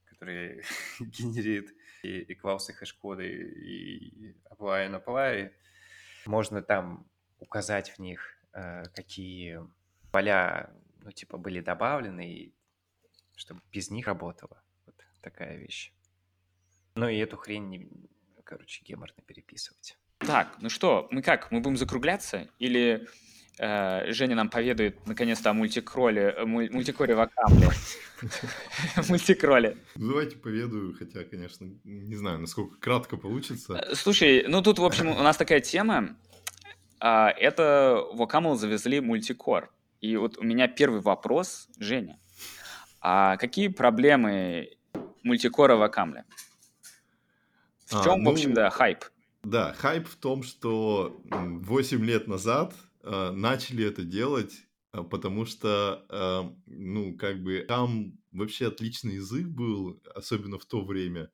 который 0.05 0.63
генерит 0.99 1.73
и, 2.03 2.21
и 2.21 2.35
классы 2.35 2.73
хэш-коды, 2.73 3.27
и 3.27 4.35
apply 4.49 4.87
and 4.87 5.03
apply. 5.03 5.51
Можно 6.25 6.61
там 6.61 7.09
указать 7.39 7.89
в 7.91 7.99
них, 7.99 8.21
э, 8.53 8.83
какие 8.95 9.59
поля, 10.11 10.73
ну, 11.01 11.11
типа, 11.11 11.37
были 11.37 11.61
добавлены, 11.61 12.31
и 12.31 12.55
чтобы 13.35 13.61
без 13.71 13.89
них 13.89 14.07
работала. 14.07 14.61
Вот 14.85 14.95
такая 15.21 15.57
вещь. 15.57 15.93
Ну 16.95 17.07
и 17.07 17.17
эту 17.17 17.37
хрень, 17.37 17.69
не, 17.69 17.89
короче, 18.43 18.83
геморно 18.83 19.21
переписывать. 19.25 19.97
Так, 20.19 20.57
ну 20.59 20.69
что, 20.69 21.07
мы 21.11 21.21
как, 21.21 21.49
мы 21.51 21.61
будем 21.61 21.77
закругляться? 21.77 22.49
Или 22.59 23.07
Женя 23.59 24.35
нам 24.35 24.49
поведает 24.49 25.05
наконец-то 25.05 25.49
о 25.49 25.53
мультикроле, 25.53 26.33
э, 26.37 26.45
мультикоре 26.45 27.13
Вакамле. 27.13 27.69
Мультикроле. 29.09 29.77
Давайте 29.95 30.37
поведаю, 30.37 30.95
хотя, 30.97 31.23
конечно, 31.23 31.67
не 31.83 32.15
знаю, 32.15 32.39
насколько 32.39 32.77
кратко 32.77 33.17
получится. 33.17 33.73
Э, 33.73 33.95
слушай, 33.95 34.45
ну 34.47 34.61
тут, 34.61 34.79
в 34.79 34.85
общем, 34.85 35.09
у 35.09 35.21
нас 35.21 35.35
такая 35.35 35.59
тема. 35.59 36.15
А, 36.99 37.29
это 37.29 38.05
Вакамл 38.13 38.55
завезли 38.55 39.01
мультикор. 39.01 39.71
И 40.01 40.15
вот 40.15 40.37
у 40.37 40.43
меня 40.43 40.67
первый 40.67 41.01
вопрос, 41.01 41.67
Женя. 41.77 42.19
А 43.01 43.37
какие 43.37 43.67
проблемы 43.67 44.69
мультикора 45.23 45.75
Вакамле? 45.75 46.25
В 47.85 47.95
а, 47.95 48.03
чем, 48.03 48.23
в 48.23 48.29
общем, 48.29 48.49
ну, 48.49 48.55
да, 48.55 48.69
хайп? 48.69 49.03
Да, 49.43 49.73
хайп 49.73 50.07
в 50.07 50.15
том, 50.15 50.43
что 50.43 51.21
8 51.31 52.05
лет 52.05 52.27
назад 52.27 52.73
э, 52.73 52.88
начали 53.03 53.85
это 53.85 54.03
делать, 54.03 54.67
э, 54.93 55.03
потому 55.03 55.45
что, 55.45 56.05
э, 56.09 56.55
ну, 56.67 57.17
как 57.17 57.41
бы 57.43 57.65
там 57.67 58.19
вообще 58.31 58.67
отличный 58.67 59.15
язык 59.15 59.47
был, 59.47 60.01
особенно 60.15 60.59
в 60.59 60.65
то 60.65 60.83
время. 60.83 61.31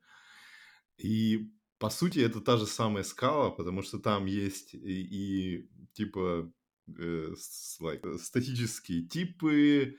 И, 0.98 1.50
по 1.78 1.90
сути, 1.90 2.20
это 2.20 2.40
та 2.40 2.56
же 2.56 2.66
самая 2.66 3.04
скала, 3.04 3.50
потому 3.50 3.82
что 3.82 3.98
там 3.98 4.26
есть 4.26 4.74
и, 4.74 5.58
и 5.58 5.70
типа, 5.92 6.52
э, 6.88 7.34
like, 7.80 8.18
статические 8.18 9.06
типы, 9.06 9.98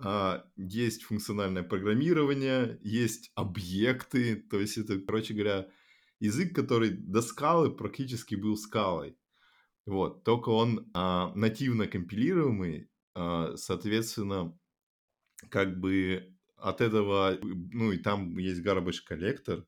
Uh, 0.00 0.42
есть 0.56 1.04
функциональное 1.04 1.62
программирование, 1.62 2.80
есть 2.82 3.30
объекты, 3.36 4.34
то 4.34 4.58
есть 4.58 4.76
это, 4.76 4.98
короче 4.98 5.34
говоря, 5.34 5.68
язык, 6.18 6.52
который 6.52 6.90
до 6.90 7.22
скалы 7.22 7.70
практически 7.70 8.34
был 8.34 8.56
скалой. 8.56 9.16
Вот, 9.86 10.24
только 10.24 10.48
он 10.48 10.90
а, 10.94 11.32
нативно 11.34 11.86
компилируемый, 11.86 12.88
а, 13.14 13.56
соответственно, 13.56 14.58
как 15.50 15.78
бы 15.78 16.34
от 16.56 16.80
этого, 16.80 17.38
ну 17.42 17.92
и 17.92 17.98
там 17.98 18.38
есть 18.38 18.64
garbage 18.64 19.02
коллектор, 19.04 19.66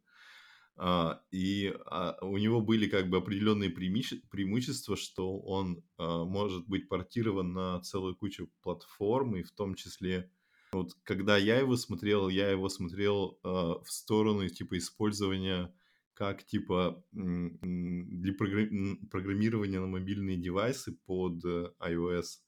а, 0.79 1.23
и 1.31 1.75
а, 1.87 2.17
у 2.23 2.37
него 2.39 2.61
были 2.61 2.89
как 2.89 3.09
бы 3.09 3.19
определенные 3.19 3.71
преимущества, 3.71 4.97
что 4.97 5.39
он 5.39 5.83
а, 5.99 6.25
может 6.25 6.67
быть 6.67 6.89
портирован 6.89 7.53
на 7.53 7.81
целую 7.81 8.17
кучу 8.17 8.51
платформ, 8.63 9.37
и 9.37 9.43
в 9.43 9.53
том 9.53 9.75
числе, 9.75 10.31
вот 10.73 10.93
когда 11.03 11.37
я 11.37 11.59
его 11.59 11.77
смотрел, 11.77 12.29
я 12.29 12.51
его 12.51 12.69
смотрел 12.69 13.39
а, 13.43 13.83
в 13.83 13.91
сторону 13.91 14.49
типа 14.49 14.79
использования 14.79 15.75
как 16.17 16.45
типа 16.45 17.05
для 17.13 18.33
программирования 18.33 19.81
на 19.81 19.87
мобильные 19.87 20.39
девайсы 20.39 20.97
под 21.05 21.45
э, 21.45 21.73
iOS. 21.81 22.41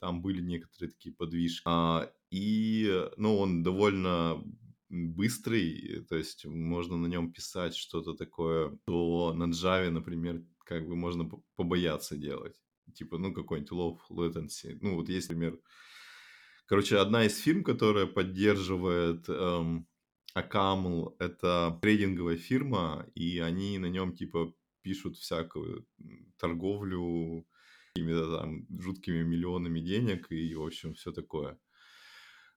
Там 0.00 0.22
были 0.22 0.40
некоторые 0.40 0.92
такие 0.92 1.14
подвижки. 1.14 1.62
А, 1.66 2.10
и, 2.30 2.90
ну, 3.18 3.36
он 3.36 3.62
довольно 3.62 4.42
быстрый, 4.88 6.04
то 6.08 6.16
есть 6.16 6.44
можно 6.46 6.96
на 6.96 7.06
нем 7.06 7.32
писать 7.32 7.76
что-то 7.76 8.14
такое, 8.14 8.78
то 8.84 9.32
на 9.34 9.44
Java, 9.44 9.90
например, 9.90 10.42
как 10.64 10.86
бы 10.86 10.96
можно 10.96 11.28
побояться 11.56 12.16
делать. 12.16 12.56
Типа, 12.94 13.18
ну, 13.18 13.32
какой-нибудь 13.32 13.72
low 13.72 13.98
latency. 14.10 14.78
Ну, 14.80 14.96
вот 14.96 15.08
есть, 15.08 15.28
например, 15.28 15.60
короче, 16.66 16.98
одна 16.98 17.24
из 17.24 17.38
фирм, 17.38 17.62
которая 17.62 18.06
поддерживает 18.06 19.28
эм, 19.28 19.86
Акамл— 20.34 21.16
это 21.18 21.78
трейдинговая 21.82 22.36
фирма, 22.36 23.06
и 23.14 23.38
они 23.38 23.78
на 23.78 23.86
нем 23.86 24.14
типа 24.14 24.54
пишут 24.82 25.16
всякую 25.16 25.86
торговлю 26.38 27.46
какими-то 27.94 28.38
там 28.38 28.66
жуткими 28.80 29.22
миллионами 29.22 29.80
денег 29.80 30.30
и, 30.30 30.54
в 30.54 30.62
общем, 30.62 30.94
все 30.94 31.12
такое. 31.12 31.58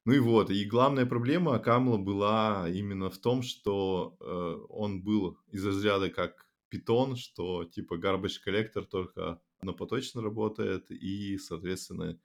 Ну 0.06 0.14
и 0.14 0.20
вот, 0.20 0.52
и 0.52 0.66
главная 0.66 1.06
проблема 1.06 1.56
Акамла 1.56 1.98
была 1.98 2.70
именно 2.70 3.10
в 3.10 3.18
том, 3.18 3.42
что 3.42 4.16
э, 4.20 4.66
он 4.70 5.02
был 5.04 5.38
из 5.52 5.66
разряда 5.66 6.10
как 6.10 6.48
питон, 6.70 7.16
что 7.16 7.66
типа 7.66 7.96
garbage 7.96 8.38
collector 8.46 8.86
только 8.86 9.42
однопоточно 9.60 10.22
работает, 10.22 10.92
и, 10.92 11.38
соответственно, 11.38 12.20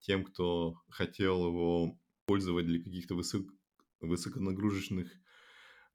тем, 0.00 0.24
кто 0.24 0.80
хотел 0.88 1.46
его 1.46 1.98
использовать 2.22 2.66
для 2.66 2.82
каких-то 2.82 3.14
высок 3.14 3.46
высоконагруженных 4.00 5.12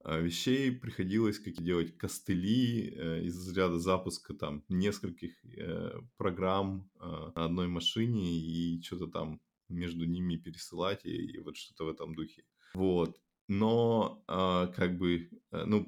а, 0.04 0.20
вещей 0.20 0.72
приходилось 0.72 1.40
как 1.40 1.54
делать 1.62 1.98
костыли 1.98 2.90
э, 2.90 3.24
из 3.24 3.56
ряда 3.56 3.80
запуска 3.80 4.34
там 4.34 4.64
нескольких 4.68 5.34
э, 5.46 6.00
программ 6.18 6.90
а, 7.00 7.32
на 7.36 7.46
одной 7.46 7.68
машине 7.68 8.40
и 8.40 8.82
что-то 8.82 9.08
там 9.08 9.42
между 9.70 10.06
ними 10.06 10.38
пересылать 10.38 11.06
и, 11.06 11.16
и 11.16 11.38
вот 11.40 11.56
что-то 11.56 11.86
в 11.86 11.90
этом 11.90 12.16
духе. 12.16 12.44
Вот. 12.74 13.22
Но 13.48 14.24
а, 14.28 14.68
как 14.68 14.98
бы, 14.98 15.30
э, 15.52 15.66
ну, 15.66 15.86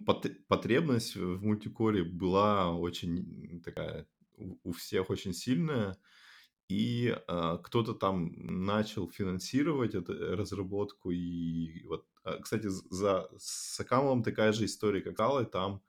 потребность 0.47 1.15
в 1.15 1.41
мультикоре 1.41 2.03
была 2.03 2.75
очень 2.75 3.61
такая 3.63 4.07
у 4.63 4.71
всех 4.73 5.09
очень 5.09 5.33
сильная, 5.33 5.97
и 6.73 7.15
э, 7.15 7.57
кто-то 7.63 7.93
там 7.93 8.33
начал 8.65 9.07
финансировать 9.11 9.93
эту 9.93 10.13
разработку, 10.35 11.11
и 11.11 11.83
вот, 11.85 12.07
кстати, 12.41 12.67
за 12.67 13.29
с 13.37 13.79
Акамлом 13.79 14.23
такая 14.23 14.53
же 14.53 14.65
история, 14.65 15.01
как 15.01 15.19
Аллой, 15.19 15.45
там 15.45 15.83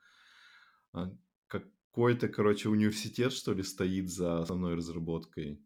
а, 0.92 1.10
какой-то, 1.46 2.28
короче, 2.28 2.68
университет, 2.68 3.32
что 3.32 3.54
ли, 3.54 3.62
стоит 3.62 4.10
за 4.10 4.40
основной 4.40 4.74
разработкой. 4.74 5.58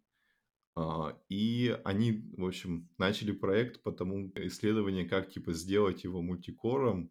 А, 0.76 1.18
и 1.28 1.76
они, 1.84 2.30
в 2.36 2.44
общем, 2.44 2.88
начали 2.96 3.32
проект 3.32 3.82
по 3.82 3.90
тому 3.90 4.30
исследованию, 4.36 5.08
как, 5.08 5.32
типа, 5.32 5.52
сделать 5.52 6.04
его 6.04 6.22
мультикором. 6.22 7.10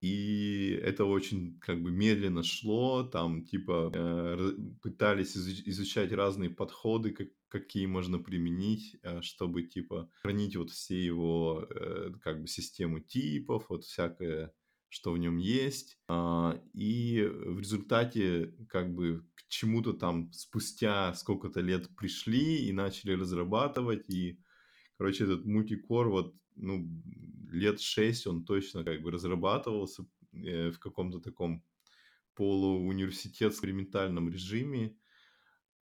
И 0.00 0.78
это 0.82 1.04
очень, 1.04 1.58
как 1.60 1.82
бы, 1.82 1.90
медленно 1.90 2.42
шло. 2.42 3.02
Там, 3.02 3.44
типа, 3.44 3.90
э, 3.94 4.50
пытались 4.80 5.36
изучать 5.36 6.12
разные 6.12 6.50
подходы, 6.50 7.10
как, 7.10 7.28
какие 7.48 7.86
можно 7.86 8.18
применить, 8.18 8.96
э, 9.02 9.22
чтобы, 9.22 9.64
типа, 9.64 10.10
хранить 10.22 10.56
вот 10.56 10.70
все 10.70 11.04
его, 11.04 11.66
э, 11.68 12.12
как 12.22 12.40
бы, 12.42 12.46
систему 12.46 13.00
типов, 13.00 13.66
вот 13.68 13.84
всякое 13.84 14.52
что 14.90 15.12
в 15.12 15.18
нем 15.18 15.36
есть. 15.36 15.98
А, 16.08 16.58
и 16.72 17.22
в 17.22 17.60
результате 17.60 18.54
как 18.68 18.94
бы 18.94 19.26
к 19.34 19.48
чему-то 19.48 19.92
там 19.92 20.32
спустя 20.32 21.12
сколько-то 21.14 21.60
лет 21.60 21.94
пришли 21.94 22.66
и 22.66 22.72
начали 22.72 23.12
разрабатывать. 23.12 24.08
И, 24.08 24.40
короче, 24.96 25.24
этот 25.24 25.44
мультикор 25.44 26.08
вот 26.08 26.34
ну, 26.56 26.88
лет 27.50 27.80
шесть 27.80 28.26
он 28.26 28.44
точно 28.44 28.84
как 28.84 29.02
бы 29.02 29.10
разрабатывался 29.10 30.06
э, 30.32 30.70
в 30.70 30.78
каком-то 30.78 31.20
таком 31.20 31.64
полууниверситет 32.34 33.52
экспериментальном 33.52 34.30
режиме. 34.30 34.96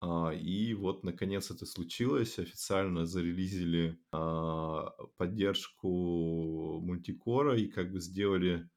А, 0.00 0.30
и 0.32 0.74
вот, 0.74 1.04
наконец, 1.04 1.50
это 1.50 1.66
случилось. 1.66 2.38
Официально 2.38 3.06
зарелизили 3.06 3.98
а, 4.12 4.90
поддержку 5.16 6.80
multicore 6.80 7.51
а 7.51 7.58
и 7.58 7.68
как 7.68 7.92
бы 7.92 8.00
сделали 8.00 8.68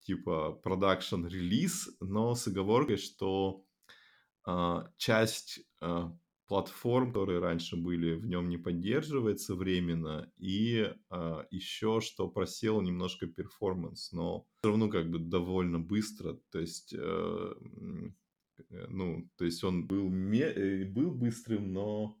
типа 0.00 0.52
production 0.52 1.26
релиз, 1.26 1.88
но 2.00 2.36
с 2.36 2.46
оговоркой, 2.46 2.96
что 2.96 3.64
э, 4.46 4.84
часть 4.98 5.66
платформ, 6.46 7.08
которые 7.12 7.40
раньше 7.40 7.76
были, 7.76 8.14
в 8.14 8.26
нем 8.26 8.48
не 8.48 8.56
поддерживается 8.56 9.54
временно, 9.54 10.30
и 10.36 10.78
э, 10.78 10.94
а, 11.10 11.46
еще 11.50 12.00
что 12.00 12.28
просел 12.28 12.80
немножко 12.80 13.26
performance, 13.26 14.12
но 14.12 14.46
все 14.58 14.68
равно 14.68 14.88
как 14.88 15.10
бы 15.10 15.18
довольно 15.18 15.78
быстро, 15.80 16.38
то 16.50 16.60
есть 16.60 16.94
э, 16.96 17.54
ну, 18.88 19.28
то 19.36 19.44
есть 19.44 19.62
он 19.64 19.86
был, 19.86 20.12
э, 20.12 20.84
был 20.84 21.10
быстрым, 21.10 21.72
но 21.72 22.18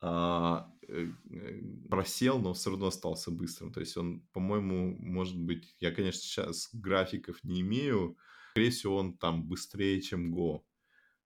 а, 0.00 0.70
э, 0.88 1.06
э, 1.30 1.60
просел, 1.88 2.38
но 2.38 2.52
все 2.52 2.70
равно 2.70 2.86
остался 2.86 3.30
быстрым. 3.30 3.72
То 3.72 3.80
есть 3.80 3.96
он, 3.96 4.20
по-моему, 4.32 4.96
может 4.98 5.38
быть, 5.38 5.74
я, 5.80 5.92
конечно, 5.92 6.20
сейчас 6.20 6.68
графиков 6.72 7.42
не 7.42 7.60
имею, 7.60 8.16
скорее 8.50 8.70
всего, 8.70 8.96
он 8.96 9.16
там 9.16 9.46
быстрее, 9.48 10.00
чем 10.00 10.34
Go 10.34 10.62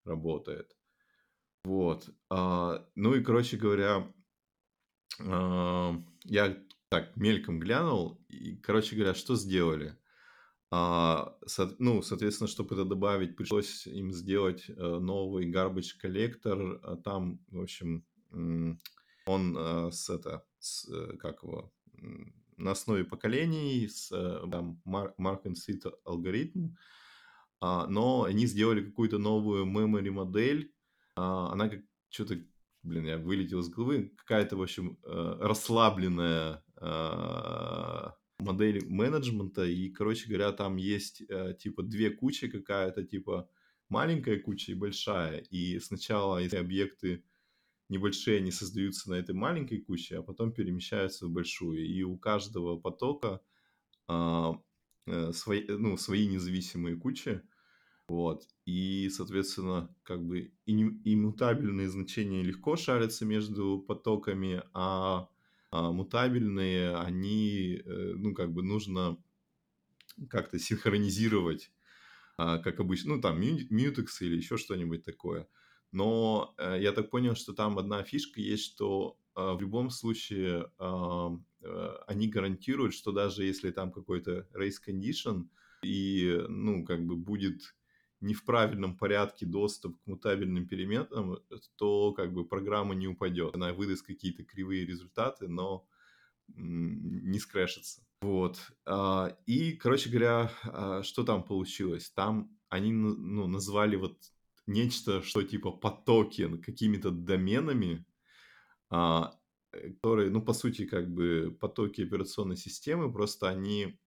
работает. 0.04 0.77
Вот. 1.68 2.08
А, 2.30 2.88
ну 2.94 3.14
и, 3.14 3.22
короче 3.22 3.58
говоря, 3.58 4.10
а, 5.20 6.02
я 6.25 6.56
так 6.88 7.14
мельком 7.16 7.60
глянул, 7.60 8.18
и, 8.30 8.56
короче 8.56 8.96
говоря, 8.96 9.12
что 9.12 9.37
сделали? 9.37 9.94
А, 10.70 11.37
со, 11.44 11.76
ну, 11.78 12.00
соответственно, 12.00 12.48
чтобы 12.48 12.75
это 12.75 12.87
добавить, 12.87 13.37
пришлось 13.37 13.87
им 13.87 14.12
сделать 14.12 14.64
э, 14.68 14.72
новый 14.98 15.50
garbage 15.52 15.98
коллектор. 16.00 16.80
А 16.82 16.96
там, 16.96 17.40
в 17.50 17.60
общем, 17.60 18.06
он 19.26 19.56
э, 19.58 19.90
с 19.92 20.08
это, 20.08 20.46
с, 20.58 20.88
э, 20.88 21.18
как 21.18 21.42
его, 21.42 21.70
на 22.56 22.70
основе 22.70 23.04
поколений, 23.04 23.88
с 23.88 24.10
э, 24.10 24.50
там, 24.50 24.80
Mark 24.87 25.42
and 25.44 25.54
Seed 25.54 25.92
алгоритм, 26.04 26.76
а, 27.60 27.87
но 27.88 28.22
они 28.22 28.46
сделали 28.46 28.84
какую-то 28.84 29.18
новую 29.18 29.66
memory 29.66 30.10
модель, 30.10 30.72
она 31.18 31.68
как 31.68 31.80
что-то, 32.10 32.38
блин, 32.82 33.06
я 33.06 33.18
вылетел 33.18 33.60
из 33.60 33.68
головы, 33.68 34.12
какая-то, 34.16 34.57
в 34.57 34.62
общем, 34.62 34.98
расслабленная 35.04 36.64
а, 36.76 38.14
модель 38.38 38.87
менеджмента, 38.87 39.64
и, 39.64 39.90
короче 39.90 40.28
говоря, 40.28 40.52
там 40.52 40.76
есть 40.76 41.22
типа 41.59 41.83
две 41.83 42.11
кучи 42.11 42.48
какая-то, 42.48 43.04
типа 43.04 43.48
маленькая 43.88 44.38
куча 44.38 44.72
и 44.72 44.74
большая, 44.74 45.38
и 45.38 45.78
сначала 45.81 46.38
эти 46.38 46.57
объекты 46.57 47.24
небольшие, 47.88 48.38
они 48.38 48.50
создаются 48.50 49.11
на 49.11 49.14
этой 49.14 49.35
маленькой 49.35 49.81
куче, 49.81 50.18
а 50.18 50.22
потом 50.22 50.52
перемещаются 50.52 51.26
в 51.26 51.31
большую. 51.31 51.87
И 51.87 52.02
у 52.02 52.16
каждого 52.16 52.78
потока 52.78 53.40
а, 54.07 54.61
э, 55.07 55.33
свои, 55.33 55.64
ну, 55.66 55.96
свои 55.96 56.26
независимые 56.26 56.96
кучи. 56.96 57.42
Вот. 58.09 58.49
И, 58.64 59.11
соответственно, 59.11 59.94
как 60.03 60.25
бы 60.25 60.53
иммутабельные 60.64 61.88
значения 61.90 62.42
легко 62.42 62.77
шарятся 62.77 63.27
между 63.27 63.79
потоками, 63.79 64.62
а, 64.73 65.29
а 65.71 65.92
мутабельные, 65.92 66.97
они, 66.97 67.83
э, 67.85 68.12
ну, 68.16 68.35
как 68.35 68.53
бы 68.53 68.62
нужно 68.62 69.18
как-то 70.31 70.59
синхронизировать, 70.59 71.71
а, 72.38 72.59
как 72.59 72.81
обычно, 72.81 73.16
ну, 73.16 73.21
там, 73.21 73.40
мьютекс 73.40 74.23
или 74.23 74.37
еще 74.37 74.57
что-нибудь 74.57 75.05
такое. 75.05 75.47
Но 75.92 76.55
э, 76.59 76.79
я 76.81 76.92
так 76.92 77.11
понял, 77.11 77.35
что 77.35 77.53
там 77.53 77.79
одна 77.79 78.03
фишка 78.03 78.40
есть, 78.40 78.64
что 78.64 79.18
э, 79.37 79.53
в 79.53 79.61
любом 79.61 79.90
случае 79.90 80.71
э, 80.79 81.29
э, 81.62 81.97
они 82.07 82.29
гарантируют, 82.29 82.94
что 82.94 83.12
даже 83.12 83.44
если 83.44 83.71
там 83.71 83.92
какой-то 83.92 84.47
race 84.55 84.77
condition 84.87 85.49
и, 85.83 86.44
ну, 86.49 86.85
как 86.85 87.07
бы 87.07 87.16
будет 87.16 87.75
не 88.20 88.35
в 88.35 88.44
правильном 88.44 88.96
порядке 88.96 89.46
доступ 89.46 90.00
к 90.02 90.07
мутабельным 90.07 90.66
переменам, 90.66 91.38
то 91.76 92.12
как 92.12 92.33
бы 92.33 92.46
программа 92.46 92.94
не 92.94 93.07
упадет. 93.07 93.54
Она 93.54 93.72
выдаст 93.72 94.04
какие-то 94.04 94.44
кривые 94.44 94.85
результаты, 94.85 95.48
но 95.48 95.87
не 96.54 97.38
скрэшится. 97.38 98.02
Вот. 98.20 98.59
А, 98.85 99.37
и, 99.46 99.72
короче 99.72 100.11
говоря, 100.11 100.50
а, 100.64 101.02
что 101.02 101.24
там 101.24 101.44
получилось? 101.44 102.11
Там 102.11 102.50
они 102.68 102.92
ну, 102.92 103.46
назвали 103.46 103.96
вот 103.96 104.18
нечто, 104.66 105.22
что 105.22 105.42
типа 105.42 105.70
потоки 105.70 106.57
какими-то 106.59 107.11
доменами, 107.11 108.04
а, 108.90 109.38
э, 109.72 109.90
которые, 109.92 110.31
ну, 110.31 110.42
по 110.42 110.52
сути, 110.52 110.87
как 110.87 111.12
бы 111.12 111.57
потоки 111.61 112.02
операционной 112.02 112.57
системы, 112.57 113.12
просто 113.12 113.48
они 113.48 113.98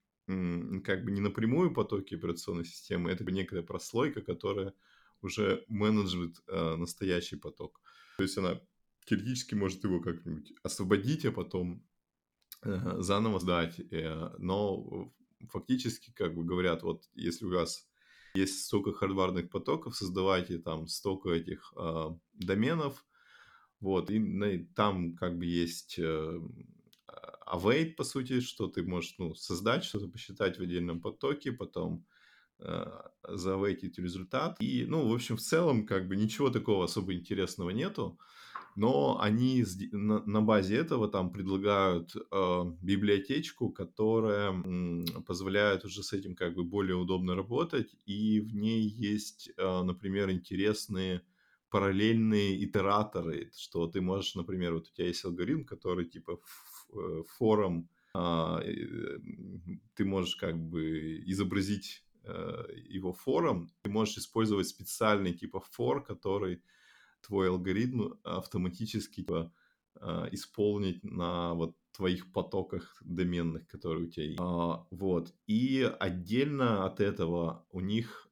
как 0.84 1.04
бы 1.04 1.12
не 1.12 1.22
напрямую 1.22 1.74
потоки 1.74 2.16
операционной 2.16 2.66
системы, 2.66 3.12
это 3.12 3.24
некая 3.32 3.62
прослойка, 3.62 4.22
которая 4.22 4.74
уже 5.22 5.64
менеджит 5.68 6.38
э, 6.48 6.76
настоящий 6.76 7.36
поток. 7.36 7.82
То 8.18 8.24
есть 8.24 8.38
она 8.38 8.60
теоретически 9.06 9.56
может 9.56 9.84
его 9.84 10.00
как-нибудь 10.00 10.54
освободить, 10.64 11.26
а 11.26 11.32
потом 11.32 11.84
э, 12.64 12.96
заново 13.00 13.40
сдать. 13.40 13.80
Э, 13.92 14.32
но 14.38 15.14
фактически, 15.50 16.12
как 16.12 16.36
бы 16.36 16.44
говорят, 16.44 16.84
вот 16.84 17.10
если 17.14 17.46
у 17.46 17.54
вас 17.54 17.88
есть 18.34 18.66
столько 18.66 18.94
хардварных 18.94 19.50
потоков, 19.50 19.96
создавайте 19.96 20.58
там 20.58 20.88
столько 20.88 21.30
этих 21.30 21.74
э, 21.78 22.10
доменов, 22.34 23.06
вот, 23.80 24.12
и 24.12 24.20
на, 24.20 24.64
там 24.76 25.16
как 25.16 25.38
бы 25.38 25.46
есть 25.46 26.00
await, 27.52 27.96
по 27.96 28.04
сути, 28.04 28.40
что 28.40 28.68
ты 28.68 28.84
можешь, 28.84 29.16
ну, 29.20 29.36
создать, 29.36 29.84
что-то 29.84 30.08
посчитать 30.08 30.58
в 30.58 30.62
отдельном 30.62 31.02
потоке, 31.02 31.52
потом 31.52 32.06
э, 32.60 32.86
завейтить 33.28 34.00
результат. 34.00 34.58
И, 34.62 34.86
ну, 34.86 35.08
в 35.10 35.14
общем, 35.14 35.38
в 35.38 35.42
целом, 35.42 35.86
как 35.86 36.08
бы 36.08 36.16
ничего 36.16 36.50
такого 36.50 36.86
особо 36.86 37.14
интересного 37.14 37.72
нету. 37.72 38.20
Но 38.76 39.20
они 39.20 39.66
на, 39.92 40.24
на 40.26 40.42
базе 40.42 40.78
этого 40.78 41.10
там 41.10 41.32
предлагают 41.32 42.16
э, 42.16 42.64
библиотечку, 42.82 43.70
которая 43.70 44.50
м, 44.52 45.06
позволяет 45.28 45.86
уже 45.86 46.04
с 46.04 46.14
этим 46.14 46.36
как 46.36 46.56
бы 46.56 46.64
более 46.64 46.96
удобно 46.96 47.36
работать, 47.36 47.96
и 48.06 48.40
в 48.40 48.56
ней 48.56 48.82
есть, 48.82 49.52
э, 49.58 49.82
например, 49.84 50.32
интересные 50.32 51.22
параллельные 51.70 52.64
итераторы, 52.66 53.52
что 53.58 53.88
ты 53.88 54.02
можешь, 54.02 54.36
например, 54.36 54.74
вот 54.74 54.88
у 54.88 54.92
тебя 54.94 55.08
есть 55.08 55.24
алгоритм, 55.26 55.64
который 55.64 56.06
типа 56.06 56.40
форум, 57.38 57.90
а, 58.14 58.62
э, 58.64 59.20
ты 59.96 60.06
можешь 60.06 60.36
как 60.36 60.58
бы 60.58 61.22
изобразить 61.26 62.04
э, 62.24 62.66
его 62.90 63.14
форум, 63.14 63.70
ты 63.84 63.90
можешь 63.90 64.18
использовать 64.18 64.68
специальный 64.68 65.34
типа 65.34 65.64
for, 65.78 66.04
который 66.04 66.62
твой 67.22 67.50
алгоритм 67.50 68.14
автоматически 68.24 69.22
типа, 69.22 69.54
а, 69.96 70.28
исполнить 70.32 71.04
на 71.04 71.54
вот 71.54 71.78
твоих 71.94 72.32
потоках 72.32 73.02
доменных, 73.02 73.68
которые 73.68 74.08
у 74.08 74.10
тебя 74.10 74.26
есть. 74.26 74.40
А, 74.42 74.86
вот. 74.92 75.34
И 75.48 75.90
отдельно 76.00 76.86
от 76.86 77.00
этого 77.00 77.66
у 77.70 77.80
них 77.80 78.28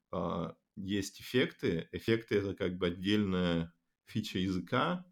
есть 0.75 1.21
эффекты. 1.21 1.87
Эффекты 1.91 2.35
это 2.37 2.55
как 2.55 2.79
бы 2.79 2.87
отдельная 2.87 3.71
фича 4.05 4.39
языка, 4.39 5.05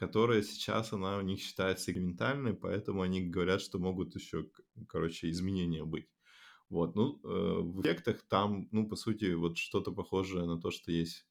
которая 0.00 0.42
сейчас 0.42 0.94
она 0.94 1.18
у 1.18 1.20
них 1.20 1.40
считается 1.40 1.90
экспериментальной, 1.92 2.54
поэтому 2.54 3.02
они 3.02 3.20
говорят, 3.20 3.60
что 3.60 3.78
могут 3.78 4.14
еще, 4.14 4.48
короче, 4.88 5.28
изменения 5.28 5.84
быть. 5.84 6.08
Вот, 6.70 6.96
ну, 6.96 7.20
э, 7.22 7.60
в 7.60 7.82
эффектах 7.82 8.22
там, 8.22 8.66
ну, 8.72 8.88
по 8.88 8.96
сути, 8.96 9.34
вот 9.34 9.58
что-то 9.58 9.92
похожее 9.92 10.46
на 10.46 10.58
то, 10.58 10.70
что 10.70 10.90
есть 10.90 11.26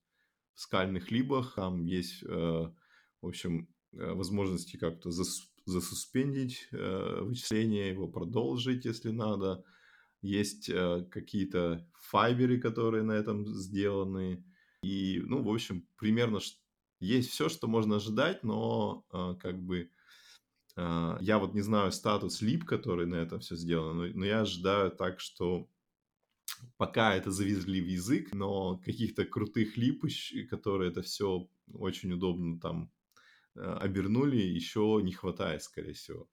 в 0.53 0.61
скальных 0.61 1.09
либах. 1.09 1.55
Там 1.55 1.87
есть, 1.87 2.21
э, 2.21 2.27
в 2.27 3.27
общем, 3.27 3.69
э, 3.93 4.13
возможности 4.13 4.77
как-то 4.77 5.09
зас, 5.09 5.49
засуспендить 5.65 6.67
э, 6.71 7.21
вычисление, 7.23 7.89
его 7.89 8.07
продолжить, 8.07 8.85
если 8.85 9.09
надо. 9.09 9.63
Есть 10.21 10.69
э, 10.69 11.07
какие-то 11.09 11.89
файберы, 11.93 12.59
которые 12.59 13.01
на 13.01 13.13
этом 13.13 13.47
сделаны. 13.47 14.45
И, 14.83 15.23
ну, 15.25 15.41
в 15.41 15.49
общем, 15.49 15.87
примерно 15.97 16.39
есть 16.99 17.29
все, 17.29 17.49
что 17.49 17.67
можно 17.67 17.97
ожидать, 17.97 18.43
но 18.43 19.05
э, 19.11 19.35
как 19.39 19.61
бы 19.61 19.89
э, 20.75 21.17
я 21.21 21.39
вот 21.39 21.53
не 21.53 21.61
знаю 21.61 21.91
статус 21.91 22.41
лип, 22.41 22.65
который 22.65 23.05
на 23.05 23.15
этом 23.15 23.39
все 23.39 23.55
сделано, 23.55 24.05
но, 24.05 24.13
но 24.13 24.25
я 24.25 24.41
ожидаю 24.41 24.91
так, 24.91 25.19
что 25.19 25.69
пока 26.77 27.15
это 27.15 27.31
завезли 27.31 27.81
в 27.81 27.87
язык, 27.87 28.33
но 28.33 28.77
каких-то 28.77 29.25
крутых 29.25 29.77
лип, 29.77 30.03
которые 30.49 30.91
это 30.91 31.01
все 31.01 31.49
очень 31.73 32.13
удобно 32.13 32.59
там 32.59 32.91
э, 33.55 33.61
обернули, 33.61 34.37
еще 34.37 34.99
не 35.03 35.13
хватает, 35.13 35.63
скорее 35.63 35.93
всего. 35.93 36.29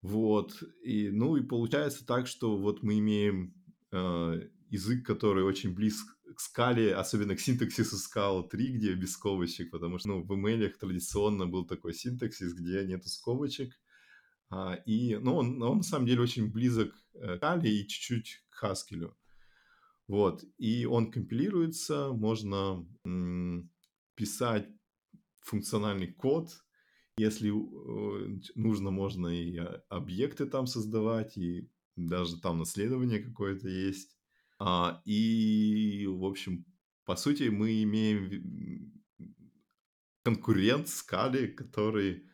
Вот, 0.00 0.62
и, 0.82 1.10
ну, 1.10 1.36
и 1.36 1.42
получается 1.42 2.06
так, 2.06 2.28
что 2.28 2.56
вот 2.56 2.82
мы 2.82 2.98
имеем 3.00 3.52
э, 3.90 4.48
язык, 4.70 5.04
который 5.04 5.42
очень 5.42 5.74
близок 5.74 6.06
к 6.17 6.17
скале, 6.40 6.94
особенно 6.94 7.34
к 7.34 7.40
синтаксису 7.40 7.96
Scala 7.96 8.48
3, 8.48 8.72
где 8.72 8.94
без 8.94 9.12
скобочек, 9.12 9.70
потому 9.70 9.98
что 9.98 10.08
ну, 10.08 10.22
в 10.22 10.32
email 10.32 10.68
традиционно 10.70 11.46
был 11.46 11.66
такой 11.66 11.94
синтаксис, 11.94 12.54
где 12.54 12.84
нету 12.84 13.08
скобочек, 13.08 13.74
а, 14.50 14.74
и 14.86 15.16
ну, 15.16 15.36
он, 15.36 15.62
он 15.62 15.78
на 15.78 15.82
самом 15.82 16.06
деле 16.06 16.22
очень 16.22 16.50
близок 16.50 16.94
к 17.12 17.16
Scala 17.42 17.66
и 17.66 17.86
чуть-чуть 17.86 18.44
к 18.48 18.64
Haskell. 18.64 19.12
Вот, 20.06 20.42
и 20.56 20.86
он 20.86 21.10
компилируется, 21.10 22.12
можно 22.12 22.86
м- 23.04 23.70
писать 24.14 24.68
функциональный 25.40 26.12
код, 26.12 26.50
если 27.18 27.50
э, 27.50 28.40
нужно, 28.54 28.90
можно 28.90 29.28
и 29.28 29.56
а, 29.58 29.82
объекты 29.88 30.46
там 30.46 30.66
создавать, 30.66 31.36
и 31.36 31.68
даже 31.96 32.40
там 32.40 32.58
наследование 32.58 33.18
какое-то 33.22 33.68
есть. 33.68 34.17
А, 34.58 35.00
и, 35.04 36.06
в 36.08 36.24
общем, 36.24 36.64
по 37.04 37.16
сути, 37.16 37.44
мы 37.44 37.82
имеем 37.82 38.92
конкурент 40.24 40.88
Scala, 40.88 41.48
который 41.48 42.28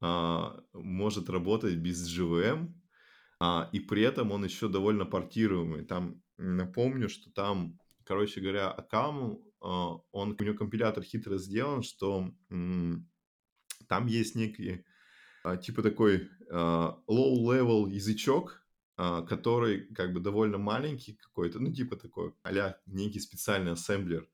а, 0.00 0.58
может 0.72 1.28
работать 1.28 1.76
без 1.76 2.06
GVM, 2.08 2.72
а, 3.40 3.68
и 3.72 3.80
при 3.80 4.02
этом 4.02 4.32
он 4.32 4.44
еще 4.44 4.68
довольно 4.68 5.04
портируемый. 5.04 5.84
Там, 5.84 6.22
напомню, 6.38 7.08
что 7.08 7.30
там, 7.32 7.78
короче 8.04 8.40
говоря, 8.40 8.70
Акаму, 8.70 9.42
а, 9.60 9.96
он, 10.12 10.36
у 10.38 10.42
него 10.42 10.56
компилятор 10.56 11.02
хитро 11.02 11.36
сделан, 11.38 11.82
что 11.82 12.32
там 13.88 14.06
есть 14.06 14.34
некий, 14.34 14.84
типа 15.62 15.82
такой 15.82 16.28
low-level 16.50 17.90
язычок, 17.90 18.65
который 18.96 19.86
как 19.94 20.12
бы 20.12 20.20
довольно 20.20 20.58
маленький 20.58 21.14
какой-то, 21.14 21.58
ну 21.58 21.72
типа 21.72 21.96
такой 21.96 22.32
а 22.42 22.76
некий 22.86 23.20
специальный 23.20 23.72
ассемблер. 23.72 24.28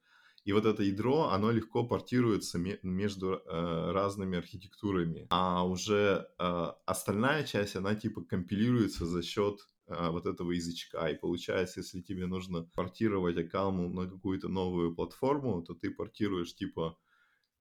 И 0.45 0.53
вот 0.53 0.67
это 0.67 0.83
ядро, 0.83 1.29
оно 1.29 1.53
легко 1.53 1.87
портируется 1.87 2.59
между 2.83 3.35
э, 3.35 3.93
разными 3.93 4.37
архитектурами. 4.37 5.27
А 5.31 5.65
уже 5.65 6.27
э, 6.39 6.73
остальная 6.85 7.45
часть, 7.45 7.77
она 7.77 7.95
типа 7.95 8.25
компилируется 8.25 9.07
за 9.07 9.23
счет 9.23 9.61
э, 9.87 10.09
вот 10.11 10.27
этого 10.27 10.51
язычка. 10.51 11.07
И 11.07 11.17
получается, 11.17 11.81
если 11.81 12.01
тебе 12.01 12.27
нужно 12.27 12.65
портировать 12.75 13.39
аккаунт 13.39 13.95
на 13.95 14.11
какую-то 14.11 14.49
новую 14.49 14.97
платформу, 14.97 15.63
то 15.63 15.75
ты 15.75 15.93
портируешь 15.93 16.57
типа 16.57 16.99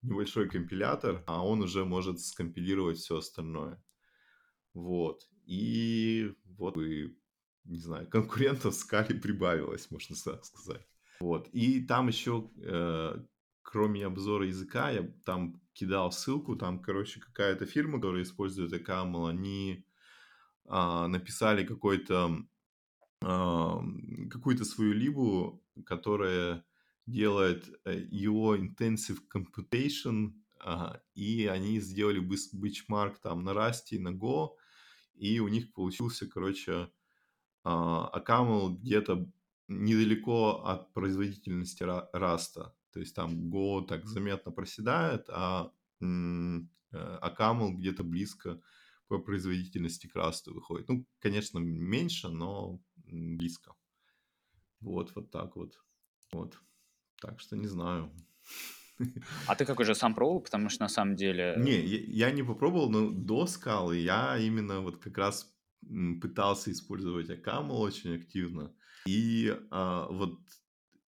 небольшой 0.02 0.50
компилятор, 0.50 1.24
а 1.28 1.46
он 1.46 1.62
уже 1.62 1.86
может 1.86 2.20
скомпилировать 2.20 2.98
все 2.98 3.18
остальное. 3.18 3.80
Вот. 4.74 5.28
И 5.46 6.34
вот 6.58 6.78
и, 6.78 7.16
не 7.66 7.80
знаю, 7.80 8.08
конкурентов 8.08 8.74
в 8.74 8.78
скале 8.78 9.16
прибавилось, 9.16 9.90
можно 9.92 10.16
сказать. 10.16 10.86
Вот. 11.20 11.48
И 11.50 11.82
там 11.82 12.08
еще, 12.08 12.50
э, 12.58 13.16
кроме 13.62 14.06
обзора 14.06 14.48
языка, 14.48 14.90
я 14.90 15.08
там 15.26 15.62
кидал 15.74 16.12
ссылку, 16.12 16.56
там, 16.56 16.80
короче, 16.82 17.20
какая-то 17.20 17.66
фирма, 17.66 18.00
которая 18.00 18.24
использует 18.24 18.74
ECAML, 18.74 19.30
они 19.30 19.86
э, 20.66 21.08
написали 21.08 21.64
какой-то 21.64 22.44
э, 23.22 23.76
какую-то 24.30 24.66
свою 24.66 24.94
либу, 24.94 25.64
которая 25.86 26.66
делает 27.06 27.70
э, 27.86 28.00
его 28.10 28.56
intensive 28.56 29.20
computation, 29.34 30.34
э, 30.66 31.00
и 31.14 31.46
они 31.46 31.80
сделали 31.80 32.20
бычмарк 32.20 33.20
там 33.20 33.44
на 33.44 33.52
Rust 33.52 33.92
и 33.92 34.00
на 34.00 34.10
Go, 34.10 34.52
и 35.14 35.40
у 35.40 35.48
них 35.48 35.74
получился, 35.74 36.28
короче, 36.28 36.92
Акамл 37.64 38.76
где-то 38.76 39.32
недалеко 39.68 40.64
от 40.66 40.94
производительности 40.94 41.84
раста. 41.84 42.76
То 42.92 43.00
есть 43.00 43.16
там 43.16 43.50
Go 43.52 43.86
так 43.86 44.06
заметно 44.06 44.52
проседает, 44.52 45.30
а 45.30 45.72
Акамл 46.92 47.72
э, 47.72 47.76
где-то 47.76 48.04
близко 48.04 48.62
по 49.08 49.20
производительности 49.20 50.08
к 50.08 50.16
расту 50.16 50.54
выходит. 50.54 50.90
Ну, 50.90 51.06
конечно, 51.20 51.60
меньше, 51.60 52.30
но 52.30 52.82
близко. 52.96 53.76
Вот, 54.80 55.14
вот 55.16 55.32
так 55.32 55.56
вот. 55.56 55.78
Вот. 56.34 56.58
Так 57.22 57.40
что 57.40 57.56
не 57.56 57.68
знаю. 57.68 58.12
А 59.48 59.56
ты 59.56 59.66
как 59.66 59.80
уже 59.80 59.96
сам 59.96 60.14
пробовал? 60.14 60.42
Потому 60.42 60.70
что 60.70 60.84
на 60.84 60.90
самом 60.90 61.16
деле... 61.16 61.56
Не, 61.58 61.80
я, 61.80 62.28
я 62.28 62.32
не 62.32 62.44
попробовал, 62.44 62.90
но 62.90 63.10
до 63.10 63.48
скалы 63.48 63.98
я 63.98 64.38
именно 64.38 64.82
вот 64.82 64.98
как 64.98 65.18
раз 65.18 65.54
пытался 66.22 66.72
использовать 66.72 67.30
Акамл 67.30 67.82
очень 67.82 68.16
активно. 68.16 68.74
И 69.08 69.56
а, 69.72 70.08
вот 70.10 70.40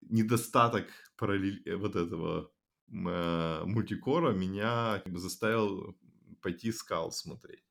недостаток 0.01 0.87
параллель... 1.17 1.61
Э, 1.65 1.75
вот 1.75 1.95
этого 1.95 2.51
э, 2.89 3.63
мультикора 3.65 4.33
меня 4.33 5.01
заставил 5.05 5.95
пойти 6.41 6.71
скал 6.71 7.11
смотреть. 7.11 7.63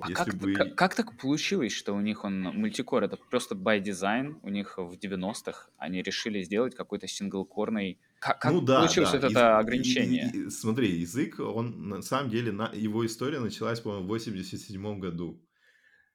А 0.00 0.10
как, 0.12 0.34
бы... 0.34 0.54
как, 0.54 0.74
как 0.74 0.94
так 0.94 1.16
получилось, 1.18 1.72
что 1.72 1.92
у 1.94 2.00
них 2.00 2.24
он 2.24 2.42
мультикор? 2.42 3.04
Это 3.04 3.16
просто 3.16 3.54
by 3.54 3.82
design. 3.82 4.38
У 4.42 4.48
них 4.48 4.78
в 4.78 4.94
90-х 4.94 5.68
они 5.78 6.02
решили 6.02 6.42
сделать 6.42 6.74
какой-то 6.74 7.06
синглкорный... 7.06 7.98
Как, 8.24 8.40
как 8.40 8.52
ну, 8.52 8.62
да, 8.62 8.78
получилось 8.78 9.10
да. 9.10 9.18
это 9.18 9.26
Из... 9.26 9.36
ограничение? 9.36 10.30
И, 10.32 10.46
и, 10.46 10.50
смотри, 10.50 10.98
язык, 10.98 11.40
он 11.40 11.90
на 11.90 12.00
самом 12.00 12.30
деле, 12.30 12.52
на... 12.52 12.70
его 12.72 13.04
история 13.04 13.38
началась, 13.38 13.80
по-моему, 13.80 14.06
в 14.06 14.08
87 14.08 14.98
году. 14.98 15.44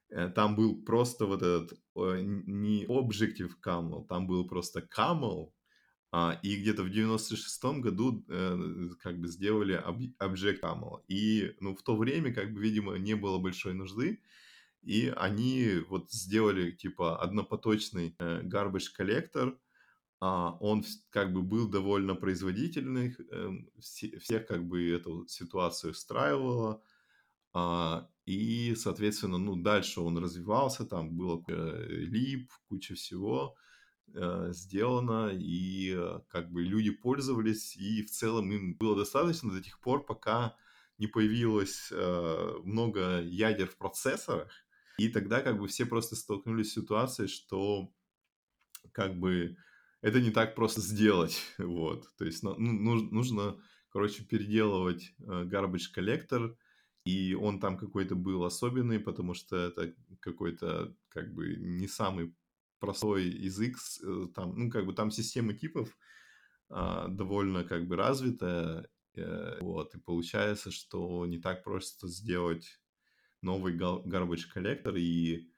Э, 0.09 0.27
там 0.29 0.55
был 0.55 0.83
просто 0.83 1.27
вот 1.27 1.43
этот 1.43 1.79
не 2.01 2.85
Objective 2.87 3.51
Camel, 3.63 4.07
там 4.07 4.25
был 4.25 4.47
просто 4.47 4.79
Camel, 4.79 5.51
а, 6.11 6.39
и 6.41 6.55
где-то 6.55 6.81
в 6.81 6.87
96-м 6.87 7.81
году 7.81 8.25
э, 8.27 8.89
как 8.99 9.19
бы 9.19 9.27
сделали 9.27 9.79
Object 10.19 10.61
Camel. 10.61 11.03
И, 11.07 11.55
ну, 11.59 11.75
в 11.75 11.83
то 11.83 11.95
время, 11.95 12.33
как 12.33 12.51
бы, 12.51 12.59
видимо, 12.59 12.97
не 12.97 13.13
было 13.13 13.37
большой 13.37 13.75
нужды, 13.75 14.19
и 14.81 15.13
они 15.15 15.83
вот 15.87 16.11
сделали, 16.11 16.71
типа, 16.71 17.21
однопоточный 17.21 18.15
э, 18.17 18.41
garbage 18.41 18.87
а, 18.97 19.53
он 20.21 20.84
как 21.10 21.34
бы 21.34 21.41
был 21.41 21.69
довольно 21.69 22.13
производительный, 22.15 23.15
э, 23.32 23.49
все, 23.79 24.17
всех 24.19 24.47
как 24.47 24.67
бы 24.67 24.89
эту 24.91 25.25
ситуацию 25.27 25.91
устраивало, 25.91 26.84
а, 27.53 28.10
и, 28.25 28.75
соответственно, 28.75 29.38
ну, 29.38 29.55
дальше 29.55 30.01
он 30.01 30.17
развивался, 30.17 30.86
там 30.86 31.15
было 31.15 31.43
лип, 31.47 32.51
куча 32.67 32.95
всего 32.95 33.55
э, 34.13 34.49
сделано, 34.51 35.32
и 35.34 35.95
э, 35.95 36.19
как 36.27 36.51
бы 36.51 36.63
люди 36.63 36.91
пользовались, 36.91 37.75
и 37.75 38.03
в 38.03 38.12
целом 38.12 38.51
им 38.51 38.75
было 38.75 38.95
достаточно 38.97 39.51
до 39.51 39.62
тех 39.62 39.79
пор, 39.79 40.05
пока 40.05 40.55
не 40.99 41.08
появилось 41.08 41.89
э, 41.91 42.53
много 42.63 43.21
ядер 43.21 43.67
в 43.67 43.77
процессорах, 43.77 44.51
и 44.97 45.08
тогда 45.08 45.41
как 45.41 45.58
бы 45.58 45.67
все 45.67 45.86
просто 45.86 46.15
столкнулись 46.15 46.71
с 46.71 46.75
ситуацией, 46.75 47.29
что 47.29 47.91
как 48.91 49.17
бы 49.17 49.55
это 50.01 50.21
не 50.21 50.31
так 50.31 50.55
просто 50.55 50.81
сделать, 50.81 51.41
вот, 51.57 52.07
то 52.17 52.25
есть 52.25 52.43
ну, 52.43 52.55
нужно, 52.57 53.57
короче, 53.89 54.23
переделывать 54.23 55.13
garbage 55.19 55.93
collector, 55.95 56.55
и 57.05 57.33
он 57.33 57.59
там 57.59 57.77
какой-то 57.77 58.15
был 58.15 58.43
особенный, 58.43 58.99
потому 58.99 59.33
что 59.33 59.55
это 59.55 59.93
какой-то 60.19 60.95
как 61.09 61.33
бы 61.33 61.55
не 61.55 61.88
самый 61.88 62.35
простой 62.79 63.25
язык, 63.25 63.77
э, 64.03 64.27
там, 64.33 64.53
ну, 64.57 64.69
как 64.69 64.85
бы 64.85 64.93
там 64.93 65.12
система 65.12 65.53
типов 65.53 65.97
а, 66.69 67.07
довольно 67.07 67.63
как 67.63 67.88
бы 67.88 67.95
развитая, 67.95 68.88
э, 69.15 69.57
вот, 69.62 69.95
и 69.95 69.99
получается, 69.99 70.71
что 70.71 71.25
не 71.25 71.39
так 71.39 71.63
просто 71.63 72.07
сделать 72.07 72.79
новый 73.41 73.75
garbage 73.75 74.45
collector, 74.55 74.97
и 74.99 75.51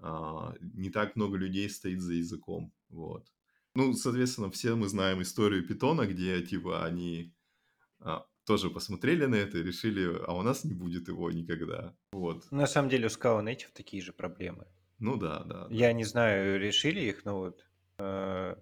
а, 0.00 0.54
не 0.60 0.90
так 0.90 1.16
много 1.16 1.36
людей 1.36 1.68
стоит 1.70 2.00
за 2.00 2.14
языком, 2.14 2.72
вот. 2.88 3.26
Ну, 3.74 3.92
соответственно, 3.92 4.50
все 4.50 4.74
мы 4.74 4.88
знаем 4.88 5.22
историю 5.22 5.66
питона, 5.66 6.06
где, 6.06 6.42
типа, 6.42 6.84
они 6.84 7.34
а, 8.00 8.26
тоже 8.44 8.70
посмотрели 8.70 9.26
на 9.26 9.36
это 9.36 9.58
и 9.58 9.62
решили, 9.62 10.18
а 10.26 10.32
у 10.34 10.42
нас 10.42 10.64
не 10.64 10.74
будет 10.74 11.08
его 11.08 11.30
никогда, 11.30 11.94
вот. 12.12 12.50
На 12.50 12.66
самом 12.66 12.88
деле 12.88 13.06
у 13.06 13.08
Scala 13.08 13.44
Native 13.44 13.70
такие 13.74 14.02
же 14.02 14.12
проблемы. 14.12 14.66
Ну 14.98 15.16
да, 15.16 15.44
да. 15.44 15.66
Я 15.70 15.92
не 15.92 16.04
знаю, 16.04 16.58
решили 16.58 17.00
их, 17.00 17.24
но 17.24 17.38
вот 17.38 17.64
э, 17.98 18.56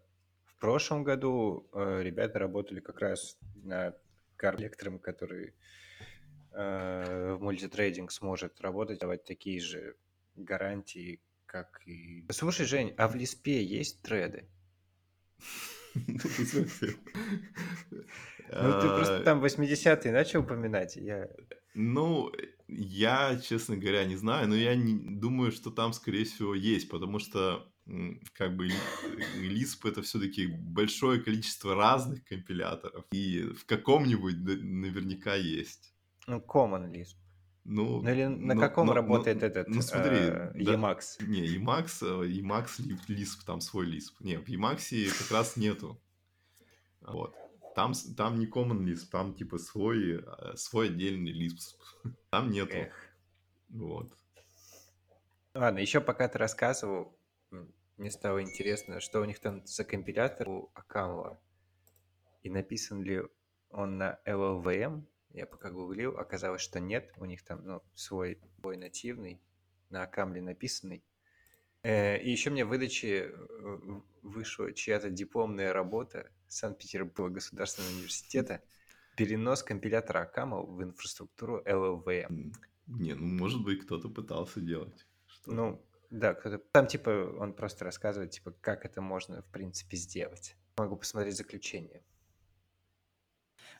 в 0.45 0.57
прошлом 0.59 1.05
году 1.05 1.69
э, 1.73 2.03
ребята 2.03 2.39
работали 2.39 2.81
как 2.81 3.01
раз 3.01 3.39
над 3.55 3.97
коллектором, 4.37 4.99
который 4.99 5.55
э, 6.53 7.35
в 7.39 7.43
мультитрейдинг 7.43 8.11
сможет 8.11 8.61
работать, 8.61 8.99
давать 8.99 9.25
такие 9.25 9.61
же 9.61 9.97
гарантии, 10.35 11.23
как 11.47 11.81
и... 11.87 12.27
Слушай, 12.31 12.67
Жень, 12.67 12.95
а 12.99 13.09
в 13.09 13.15
Лиспе 13.15 13.65
есть 13.65 14.03
треды? 14.03 14.49
Ну, 18.49 18.81
ты 18.81 18.89
просто 18.89 19.23
там 19.25 19.45
80-е 19.45 20.13
начал 20.13 20.41
упоминать. 20.41 20.97
Я... 20.97 21.29
Ну, 21.75 22.31
я, 22.69 23.39
честно 23.41 23.77
говоря, 23.77 24.05
не 24.05 24.17
знаю, 24.17 24.49
но 24.49 24.55
я 24.55 24.75
не, 24.75 24.95
думаю, 24.95 25.53
что 25.53 25.71
там, 25.71 25.93
скорее 25.93 26.25
всего, 26.25 26.55
есть, 26.55 26.89
потому 26.89 27.19
что, 27.19 27.71
как 28.35 28.57
бы, 28.57 28.69
Lisp 29.37 29.89
это 29.89 30.03
все-таки 30.03 30.47
большое 30.47 31.21
количество 31.21 31.75
разных 31.75 32.25
компиляторов, 32.25 33.05
и 33.13 33.43
в 33.43 33.67
каком-нибудь 33.67 34.37
наверняка 34.37 35.35
есть. 35.35 35.93
Ну, 36.27 36.39
Common 36.39 36.91
Lisp. 36.93 37.17
Ну, 37.69 38.01
Ну 38.01 38.09
или 38.11 38.27
на 38.27 38.55
но- 38.55 38.61
каком 38.61 38.87
но- 38.87 38.93
но- 38.95 39.01
работает 39.01 39.43
этот 39.43 39.67
Ну, 39.67 39.83
смотри, 39.83 40.17
э, 40.19 40.53
да- 40.55 40.75
Emacs? 40.75 41.25
Не, 41.27 41.57
Emacs, 41.57 41.99
э, 42.03 42.29
Emacs 42.29 42.79
Lisp, 43.09 43.45
там 43.45 43.61
свой 43.61 43.89
Lisp. 43.91 44.13
Не, 44.21 44.37
в 44.39 44.49
Emacs 44.49 45.09
как 45.19 45.31
раз 45.33 45.57
нету. 45.57 46.01
Вот. 47.01 47.35
Там, 47.75 47.93
там 48.17 48.39
не 48.39 48.47
Common 48.47 48.79
Lisp, 48.85 49.09
там 49.11 49.35
типа 49.35 49.59
свой, 49.59 50.23
э, 50.23 50.57
свой 50.57 50.87
отдельный 50.91 51.33
Lisp. 51.33 51.75
Там 52.31 52.51
нету. 52.51 52.77
Эх. 52.77 52.95
Вот. 53.71 54.13
Ладно, 55.53 55.79
еще 55.81 56.01
пока 56.01 56.29
ты 56.29 56.39
рассказывал, 56.39 57.19
мне 57.97 58.11
стало 58.13 58.43
интересно, 58.43 59.01
что 59.01 59.21
у 59.21 59.25
них 59.25 59.41
там 59.41 59.67
за 59.67 59.85
компилятор 59.85 60.49
у 60.49 60.71
Акамла. 60.75 61.41
И 62.45 62.51
написан 62.51 63.03
ли 63.03 63.23
он 63.71 63.99
на 63.99 64.21
LLVM? 64.25 65.03
Я 65.37 65.45
пока 65.45 65.71
гуглил, 65.71 66.17
оказалось, 66.17 66.63
что 66.63 66.81
нет. 66.81 67.13
У 67.19 67.27
них 67.27 67.43
там 67.43 67.61
ну, 67.63 67.83
свой 67.95 68.39
бой 68.57 68.79
нативный, 68.79 69.39
на 69.91 70.03
Акамле 70.03 70.41
написанный. 70.41 71.05
Э, 71.83 72.19
И 72.19 72.31
еще 72.31 72.49
мне 72.49 72.65
в 72.65 72.69
выдаче 72.69 73.35
э, 73.35 73.79
вышла 74.23 74.73
чья-то 74.73 75.11
дипломная 75.11 75.75
работа 75.75 76.31
Санкт-Петербургского 76.49 77.29
государственного 77.29 77.93
университета 77.93 78.63
«Перенос 79.15 79.63
компилятора 79.63 80.23
Акамл 80.23 80.67
в 80.67 80.83
инфраструктуру 80.83 81.63
LLVM». 81.67 82.55
Не, 82.87 83.13
ну 83.13 83.27
может 83.27 83.63
быть 83.63 83.85
кто-то 83.85 84.09
пытался 84.09 84.63
делать. 84.63 85.07
что-то. 85.27 85.55
Ну, 85.55 85.87
да, 86.09 86.33
кто-то... 86.33 86.59
Там, 86.73 86.87
типа, 86.87 87.11
он 87.39 87.53
просто 87.53 87.85
рассказывает, 87.85 88.31
типа, 88.31 88.53
как 88.63 88.87
это 88.87 89.03
можно, 89.03 89.43
в 89.43 89.51
принципе, 89.51 89.99
сделать. 89.99 90.57
Могу 90.79 90.97
посмотреть 90.97 91.37
заключение. 91.37 92.03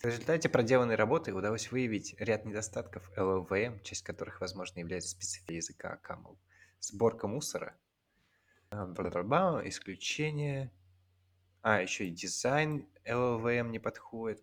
В 0.01 0.05
результате 0.05 0.49
проделанной 0.49 0.95
работы 0.95 1.33
удалось 1.33 1.71
выявить 1.71 2.15
ряд 2.19 2.45
недостатков 2.45 3.11
LLVM, 3.17 3.83
часть 3.83 4.03
которых, 4.03 4.41
возможно, 4.41 4.81
является 4.81 5.11
спецификой 5.11 5.57
языка 5.57 5.99
CAML. 6.03 6.37
Сборка 6.81 7.27
мусора, 7.27 7.75
а, 8.71 8.85
исключение. 9.65 10.71
А, 11.63 11.81
еще 11.81 12.07
и 12.07 12.11
дизайн 12.11 12.87
LLVM 13.05 13.71
не 13.71 13.79
подходит. 13.79 14.43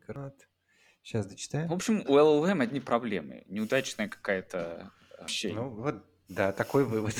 Сейчас 1.04 1.26
дочитаю. 1.26 1.70
В 1.70 1.74
общем, 1.74 2.04
у 2.08 2.18
LLM 2.18 2.62
одни 2.62 2.80
проблемы. 2.80 3.44
Неудачная 3.48 4.08
какая-то 4.08 4.92
вообще. 5.20 5.54
Ну, 5.54 5.70
вот, 5.70 6.04
да, 6.30 6.52
такой 6.52 6.86
вывод. 6.86 7.16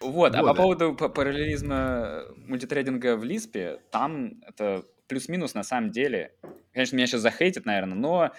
Вот, 0.00 0.34
а 0.34 0.42
по 0.42 0.54
поводу 0.54 0.94
параллелизма 0.94 2.24
мультитрейдинга 2.36 3.18
в 3.18 3.24
Лиспе, 3.24 3.82
там 3.90 4.42
это 4.46 4.82
плюс-минус 5.10 5.54
на 5.54 5.64
самом 5.64 5.90
деле. 5.90 6.32
Конечно, 6.72 6.96
меня 6.96 7.06
сейчас 7.06 7.20
захейтят, 7.20 7.66
наверное, 7.66 7.98
но 7.98 8.32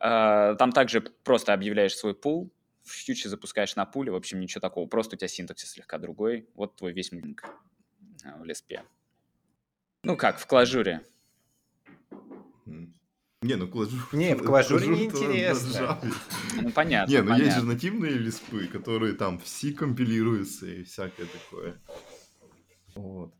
э, 0.00 0.56
там 0.56 0.72
также 0.72 1.00
просто 1.00 1.52
объявляешь 1.52 1.96
свой 1.96 2.14
пул, 2.14 2.50
в 2.84 2.90
фьюче 2.90 3.28
запускаешь 3.28 3.76
на 3.76 3.84
пуле, 3.84 4.12
в 4.12 4.14
общем, 4.14 4.40
ничего 4.40 4.60
такого, 4.60 4.86
просто 4.86 5.16
у 5.16 5.18
тебя 5.18 5.28
синтаксис 5.28 5.72
слегка 5.72 5.98
другой. 5.98 6.48
Вот 6.54 6.76
твой 6.76 6.92
весь 6.92 7.12
мультинг 7.12 7.44
э, 8.24 8.38
в 8.38 8.44
Лиспе. 8.44 8.84
Ну 10.04 10.16
как, 10.16 10.38
в 10.38 10.46
клажуре. 10.46 11.02
Не, 12.64 13.56
ну 13.56 13.66
клажур... 13.66 14.00
Не, 14.12 14.36
в 14.36 14.44
клажуре 14.44 14.86
клажур-то 14.86 15.18
неинтересно. 15.18 16.00
Ну 16.60 16.70
понятно, 16.70 17.12
Не, 17.12 17.22
ну 17.22 17.30
есть 17.30 17.44
же 17.46 17.50
понятно. 17.50 17.72
нативные 17.72 18.12
лиспы, 18.12 18.68
которые 18.68 19.14
там 19.14 19.40
в 19.40 19.48
C 19.48 19.72
компилируются 19.72 20.66
и 20.66 20.84
всякое 20.84 21.26
такое. 21.26 21.80
Вот. 22.94 23.34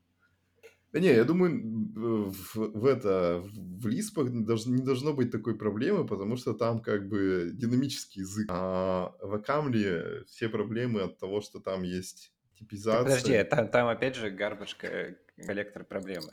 Да 0.93 1.01
не, 1.01 1.09
я 1.09 1.25
думаю, 1.25 1.59
в, 1.95 2.55
в 2.55 2.85
это, 2.85 3.43
в 3.43 3.87
лиспах 3.87 4.29
не 4.29 4.45
долж- 4.45 4.69
не 4.69 4.83
должно 4.83 5.15
быть 5.15 5.31
такой 5.31 5.57
проблемы, 5.57 6.07
потому 6.07 6.37
что 6.37 6.53
там 6.53 6.83
как 6.83 7.09
бы 7.09 7.51
динамический 7.55 8.21
язык. 8.21 8.47
А 8.51 9.15
в 9.23 9.33
Акамле 9.35 10.25
все 10.27 10.51
проблемы 10.51 11.01
от 11.01 11.19
того, 11.19 11.41
что 11.41 11.61
там 11.61 11.83
есть 11.83 12.35
Так, 12.51 12.59
типизация. 12.59 13.05
подожди, 13.05 13.35
а 13.37 13.45
там, 13.45 13.69
там 13.69 13.89
опять 13.89 14.17
же 14.17 14.31
ко- 14.31 15.17
коллектор 15.47 15.85
проблемы. 15.85 16.33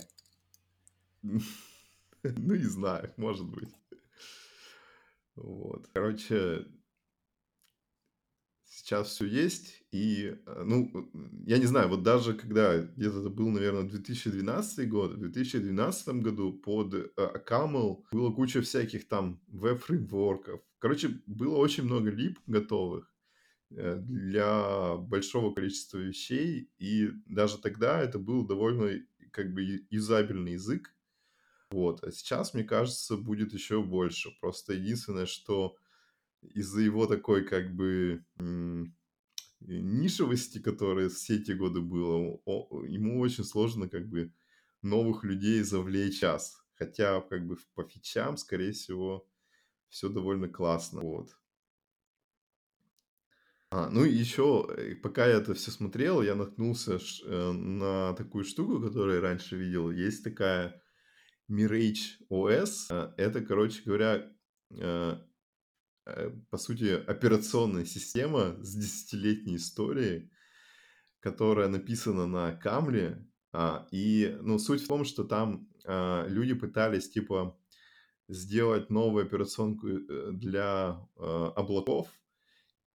Ну, 2.22 2.54
не 2.56 2.65
знаю, 2.65 3.13
может 3.15 3.48
быть. 3.48 3.69
Вот. 5.38 5.88
Короче, 5.93 6.65
сейчас 8.89 9.10
все 9.10 9.25
есть, 9.25 9.84
и, 9.91 10.36
э, 10.45 10.63
ну, 10.65 11.10
я 11.45 11.60
не 11.60 11.65
знаю, 11.65 11.89
вот 11.89 12.02
даже 12.02 12.34
когда 12.34 12.80
где-то 12.80 13.19
это 13.19 13.30
был, 13.30 13.49
наверное, 13.49 13.84
2012 13.84 14.89
год, 14.89 15.13
в 15.13 15.19
2012 15.19 16.08
году 16.23 16.54
под 16.54 16.95
э, 16.95 17.10
Акамл 17.15 18.04
было 18.12 18.32
куча 18.32 18.62
всяких 18.62 19.08
там 19.08 19.41
веб-фреймворков. 19.47 20.62
Короче, 20.80 21.21
было 21.28 21.58
очень 21.58 21.84
много 21.84 22.10
лип 22.10 22.39
готовых 22.47 23.13
э, 23.69 23.97
для 24.02 24.95
большого 24.95 25.54
количества 25.54 25.99
вещей, 25.99 26.71
и 26.80 27.12
даже 27.28 27.60
тогда 27.60 28.02
это 28.02 28.17
был 28.17 28.47
довольно 28.47 28.99
как 29.32 29.54
бы 29.54 29.86
юзабельный 29.91 30.54
язык, 30.54 30.95
вот. 31.69 32.04
А 32.04 32.12
сейчас, 32.12 32.56
мне 32.56 32.63
кажется, 32.63 33.15
будет 33.17 33.54
еще 33.54 33.84
больше. 33.84 34.32
Просто 34.41 34.73
единственное, 34.73 35.28
что 35.28 35.75
из-за 36.41 36.82
его 36.82 37.06
такой 37.08 37.43
как 37.45 37.75
бы 37.75 38.25
м, 38.39 38.95
нишевости, 39.62 40.60
которая 40.60 41.10
все 41.10 41.38
эти 41.38 41.52
годы 41.52 41.82
было, 41.82 42.39
о- 42.45 42.86
ему 42.86 43.19
очень 43.19 43.43
сложно 43.43 43.89
как 43.89 44.08
бы 44.10 44.34
новых 44.82 45.23
людей 45.23 45.62
завлечь 45.63 46.19
час. 46.19 46.58
Хотя 46.75 47.21
как 47.21 47.45
бы 47.47 47.58
по 47.75 47.84
фичам, 47.84 48.38
скорее 48.38 48.71
всего, 48.71 49.28
все 49.89 50.10
довольно 50.10 50.47
классно. 50.49 51.02
Вот. 51.02 51.30
А, 53.71 53.89
ну 53.89 54.04
и 54.04 54.12
еще, 54.12 54.67
э, 54.75 54.95
пока 54.95 55.28
я 55.28 55.36
это 55.36 55.54
все 55.54 55.69
смотрел, 55.71 56.21
я 56.23 56.34
наткнулся 56.36 56.97
э, 57.25 57.52
на 57.52 58.13
такую 58.13 58.43
штуку, 58.43 58.82
которую 58.82 59.15
я 59.17 59.21
раньше 59.21 59.56
видел. 59.58 59.91
Есть 59.91 60.23
такая 60.23 60.82
Mirage 61.49 62.17
OS. 62.30 62.88
Э, 62.89 63.13
Это, 63.17 63.41
короче 63.41 63.84
говоря, 63.86 64.32
э, 64.71 64.75
э, 64.80 65.17
по 66.50 66.58
сути, 66.58 67.04
операционная 67.08 67.86
система 67.86 68.58
с 68.64 68.76
десятилетней 68.76 69.58
историей, 69.58 70.32
которая 71.20 71.68
написана 71.68 72.28
на 72.28 72.54
Камле. 72.54 73.26
А, 73.52 73.88
И, 73.92 74.38
ну, 74.42 74.60
суть 74.60 74.84
в 74.84 74.88
том, 74.88 75.06
что 75.06 75.24
там 75.24 75.68
а, 75.86 76.28
люди 76.28 76.54
пытались, 76.54 77.10
типа, 77.10 77.60
сделать 78.28 78.90
новую 78.90 79.26
операционку 79.26 79.88
э, 79.88 80.32
для 80.34 81.00
э, 81.18 81.52
облаков, 81.56 82.10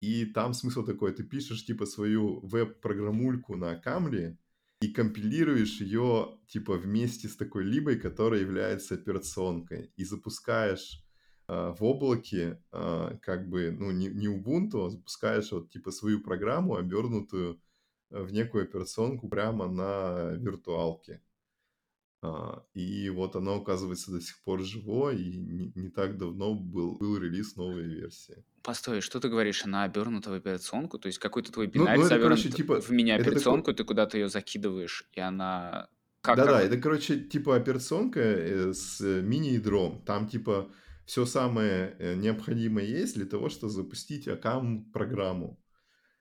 и 0.01 0.27
там 0.27 0.55
смысл 0.55 0.85
такой, 0.85 1.13
ты 1.13 1.25
пишешь, 1.25 1.67
типа, 1.67 1.87
свою 1.87 2.39
веб-программульку 2.47 3.57
на 3.57 3.75
Камле, 3.75 4.39
и 4.81 4.89
компилируешь 4.89 5.81
ее, 5.81 6.39
типа, 6.47 6.75
вместе 6.77 7.29
с 7.29 7.37
такой 7.37 7.65
либой, 7.65 7.99
которая 7.99 8.43
является 8.43 8.95
операционкой, 8.95 9.93
и 9.97 10.05
запускаешь 10.05 11.01
а, 11.01 11.04
в 11.47 11.85
облаке, 11.85 12.59
а, 12.73 13.17
как 13.21 13.49
бы, 13.49 13.71
ну, 13.71 13.91
не, 13.91 14.09
не 14.09 14.27
Ubuntu, 14.27 14.87
а 14.87 14.91
запускаешь 14.91 15.53
вот, 15.53 15.71
типа, 15.71 15.91
свою 15.91 16.21
программу, 16.21 16.77
обернутую 16.77 17.61
э, 18.11 18.23
в 18.23 18.33
некую 18.33 18.65
операционку 18.65 19.29
прямо 19.29 19.69
на 19.69 20.31
виртуалке. 20.37 21.21
А, 22.23 22.65
и 22.73 23.11
вот 23.11 23.37
оно, 23.37 23.57
оказывается, 23.57 24.11
до 24.11 24.21
сих 24.21 24.43
пор 24.43 24.63
живо, 24.63 25.11
и 25.11 25.37
не, 25.37 25.73
не 25.75 25.91
так 25.91 26.17
давно 26.17 26.55
был, 26.55 26.97
был 26.97 27.19
релиз 27.19 27.57
новой 27.57 27.85
версии. 27.85 28.43
Постой, 28.63 29.03
что 29.03 29.21
ты 29.21 29.29
говоришь? 29.29 29.65
Она 29.67 29.85
обернута 29.85 30.31
в 30.31 30.33
операционку? 30.33 30.99
То 30.99 31.09
есть 31.09 31.19
какой-то 31.19 31.53
твой 31.53 31.67
Ну, 31.67 31.73
бинарь 31.73 31.99
ну 31.99 32.05
это, 32.05 32.09
завернут 32.09 32.39
короче, 32.39 32.57
типа, 32.57 32.81
в 32.81 32.91
мини-операционку, 32.91 33.73
такой... 33.73 33.75
ты 33.75 33.85
куда-то 33.85 34.17
ее 34.17 34.31
закидываешь, 34.31 35.07
и 35.13 35.21
она... 35.21 35.89
Да-да, 36.23 36.47
как... 36.47 36.65
это, 36.65 36.79
короче, 36.79 37.21
типа 37.21 37.57
операционка 37.57 38.21
э, 38.21 38.73
с 38.73 39.03
э, 39.03 39.21
мини-ядром. 39.21 40.01
Там, 40.07 40.27
типа, 40.27 40.71
все 41.07 41.27
самое 41.27 41.97
э, 41.99 42.15
необходимое 42.15 42.85
есть 42.85 43.15
для 43.17 43.27
того, 43.27 43.49
чтобы 43.49 43.73
запустить 43.73 44.29
аккаунт-программу. 44.29 45.61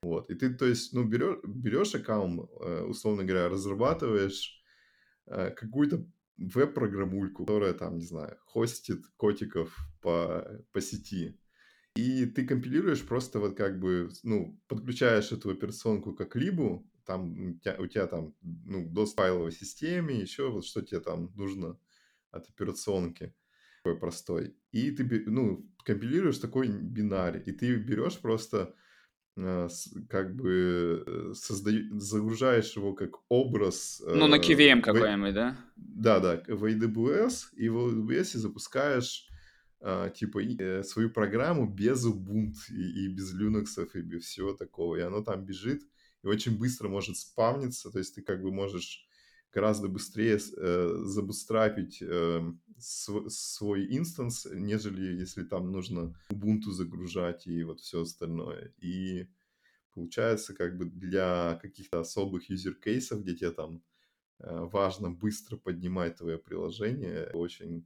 Вот. 0.01 0.29
И 0.29 0.35
ты, 0.35 0.53
то 0.53 0.65
есть, 0.65 0.93
ну, 0.93 1.05
берешь, 1.05 1.39
берешь 1.45 1.95
аккаунт, 1.95 2.49
условно 2.87 3.23
говоря, 3.23 3.47
разрабатываешь 3.47 4.61
какую-то 5.25 6.05
веб-программульку, 6.37 7.45
которая 7.45 7.73
там, 7.73 7.97
не 7.97 8.05
знаю, 8.05 8.37
хостит 8.45 9.05
котиков 9.17 9.75
по, 10.01 10.45
по 10.71 10.81
сети. 10.81 11.39
И 11.95 12.25
ты 12.25 12.45
компилируешь 12.45 13.05
просто 13.05 13.39
вот 13.39 13.55
как 13.55 13.79
бы, 13.79 14.09
ну, 14.23 14.59
подключаешь 14.67 15.31
эту 15.31 15.51
операционку 15.51 16.13
как 16.13 16.35
либу, 16.35 16.89
там 17.05 17.51
у 17.51 17.59
тебя, 17.59 17.75
у 17.79 17.87
тебя 17.87 18.07
там, 18.07 18.33
ну, 18.41 18.89
DOS 18.91 19.13
файловой 19.15 19.51
системе, 19.51 20.19
еще 20.19 20.49
вот 20.49 20.65
что 20.65 20.81
тебе 20.81 21.01
там 21.01 21.31
нужно 21.35 21.77
от 22.31 22.49
операционки 22.49 23.33
такой 23.83 23.99
простой. 23.99 24.55
И 24.71 24.91
ты, 24.91 25.23
ну, 25.27 25.69
компилируешь 25.83 26.37
такой 26.37 26.69
бинарь, 26.69 27.43
и 27.45 27.51
ты 27.51 27.75
берешь 27.75 28.19
просто 28.19 28.73
Э, 29.35 29.67
как 30.09 30.35
бы 30.35 31.03
э, 31.05 31.33
создаешь, 31.33 31.87
загружаешь 31.93 32.75
его 32.75 32.93
как 32.93 33.15
образ. 33.29 34.01
Ну, 34.05 34.27
на 34.27 34.37
KVM 34.37 34.81
в... 34.81 34.83
какой-нибудь, 34.83 35.33
да? 35.33 35.57
Да, 35.75 36.19
да, 36.19 36.43
в 36.47 36.65
AWS, 36.65 37.55
и 37.55 37.67
в 37.67 37.77
AWS 37.77 38.37
запускаешь 38.37 39.27
а, 39.81 40.09
типа 40.09 40.39
свою 40.83 41.09
программу 41.09 41.67
без 41.67 42.05
Ubuntu 42.05 42.69
и, 42.69 43.05
и 43.05 43.07
без 43.07 43.33
Linux 43.35 43.65
и 43.95 44.01
без 44.01 44.23
всего 44.25 44.53
такого. 44.53 44.97
И 44.97 45.01
оно 45.01 45.23
там 45.23 45.43
бежит 45.43 45.81
и 46.23 46.27
очень 46.27 46.57
быстро 46.57 46.87
может 46.87 47.17
спавниться, 47.17 47.89
то 47.89 47.97
есть 47.97 48.15
ты 48.15 48.21
как 48.21 48.41
бы 48.41 48.51
можешь 48.51 49.07
гораздо 49.53 49.87
быстрее 49.87 50.39
э, 50.57 50.93
забустрапить 51.03 52.01
э, 52.01 52.41
св- 52.77 53.31
свой 53.31 53.85
инстанс, 53.97 54.47
нежели 54.51 55.19
если 55.19 55.43
там 55.43 55.71
нужно 55.71 56.15
Ubuntu 56.31 56.71
загружать 56.71 57.47
и 57.47 57.63
вот 57.63 57.79
все 57.81 58.01
остальное. 58.01 58.73
И 58.79 59.27
получается 59.93 60.53
как 60.53 60.77
бы 60.77 60.85
для 60.85 61.59
каких-то 61.61 61.99
особых 61.99 62.49
юзер-кейсов, 62.49 63.21
где 63.21 63.35
тебе 63.35 63.51
там 63.51 63.83
э, 64.39 64.59
важно 64.71 65.11
быстро 65.11 65.57
поднимать 65.57 66.17
твое 66.17 66.37
приложение, 66.37 67.29
очень 67.33 67.85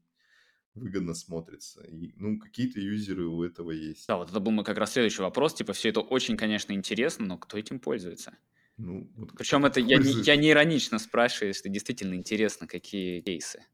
выгодно 0.74 1.14
смотрится. 1.16 1.84
И, 1.84 2.14
ну, 2.16 2.40
какие-то 2.40 2.80
юзеры 2.80 3.26
у 3.26 3.44
этого 3.44 3.72
есть. 3.72 4.08
Да, 4.08 4.18
вот 4.18 4.30
это 4.30 4.40
был 4.40 4.52
мой 4.52 4.64
как 4.64 4.78
раз 4.78 4.94
следующий 4.94 5.24
вопрос. 5.24 5.56
Типа, 5.56 5.74
все 5.74 5.90
это 5.90 6.02
очень, 6.02 6.38
конечно, 6.38 6.72
интересно, 6.72 7.26
но 7.26 7.38
кто 7.38 7.58
этим 7.58 7.80
пользуется? 7.80 8.38
Ну, 8.78 9.10
вот 9.16 9.32
Причем 9.38 9.66
это 9.66 9.80
я 9.80 9.98
не, 9.98 10.12
я 10.24 10.36
не 10.36 10.52
иронично 10.52 11.00
спрашиваю, 11.00 11.50
если 11.50 11.70
действительно 11.70 12.14
интересно, 12.14 12.68
какие 12.68 13.22
кейсы. 13.22 13.66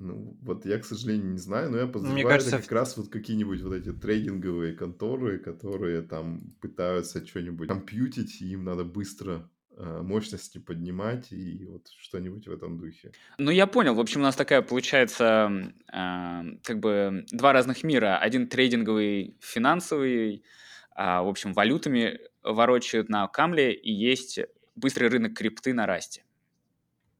Ну, 0.00 0.36
вот 0.40 0.64
я, 0.64 0.78
к 0.78 0.84
сожалению, 0.84 1.32
не 1.32 1.38
знаю, 1.38 1.70
но 1.70 1.78
я 1.78 1.86
подозреваю, 1.86 2.14
Мне 2.14 2.24
кажется, 2.24 2.56
это 2.56 2.62
как 2.62 2.72
раз 2.72 2.96
вот 2.96 3.10
какие-нибудь 3.10 3.60
вот 3.60 3.74
эти 3.74 3.92
трейдинговые 3.92 4.74
конторы, 4.74 5.38
которые 5.38 6.00
там 6.02 6.54
пытаются 6.60 7.24
что-нибудь 7.24 7.68
компьютить, 7.68 8.40
и 8.40 8.52
им 8.52 8.64
надо 8.64 8.84
быстро 8.84 9.48
э, 9.76 10.00
мощности 10.02 10.56
поднимать 10.56 11.30
и 11.32 11.66
вот 11.66 11.88
что-нибудь 11.98 12.48
в 12.48 12.50
этом 12.50 12.78
духе. 12.78 13.12
Ну, 13.36 13.50
я 13.50 13.66
понял. 13.66 13.94
В 13.94 14.00
общем, 14.00 14.20
у 14.20 14.24
нас 14.24 14.36
такая 14.36 14.62
получается 14.62 15.70
э, 15.92 16.42
как 16.64 16.80
бы 16.80 17.26
два 17.30 17.52
разных 17.52 17.84
мира. 17.84 18.16
Один 18.16 18.48
трейдинговый, 18.48 19.36
финансовый, 19.40 20.44
а, 20.92 21.22
в 21.22 21.28
общем, 21.28 21.52
валютами 21.52 22.18
ворочают 22.42 23.08
на 23.08 23.26
камле, 23.28 23.72
и 23.72 23.92
есть 23.92 24.40
быстрый 24.74 25.08
рынок 25.08 25.34
крипты 25.34 25.74
на 25.74 25.86
расте. 25.86 26.24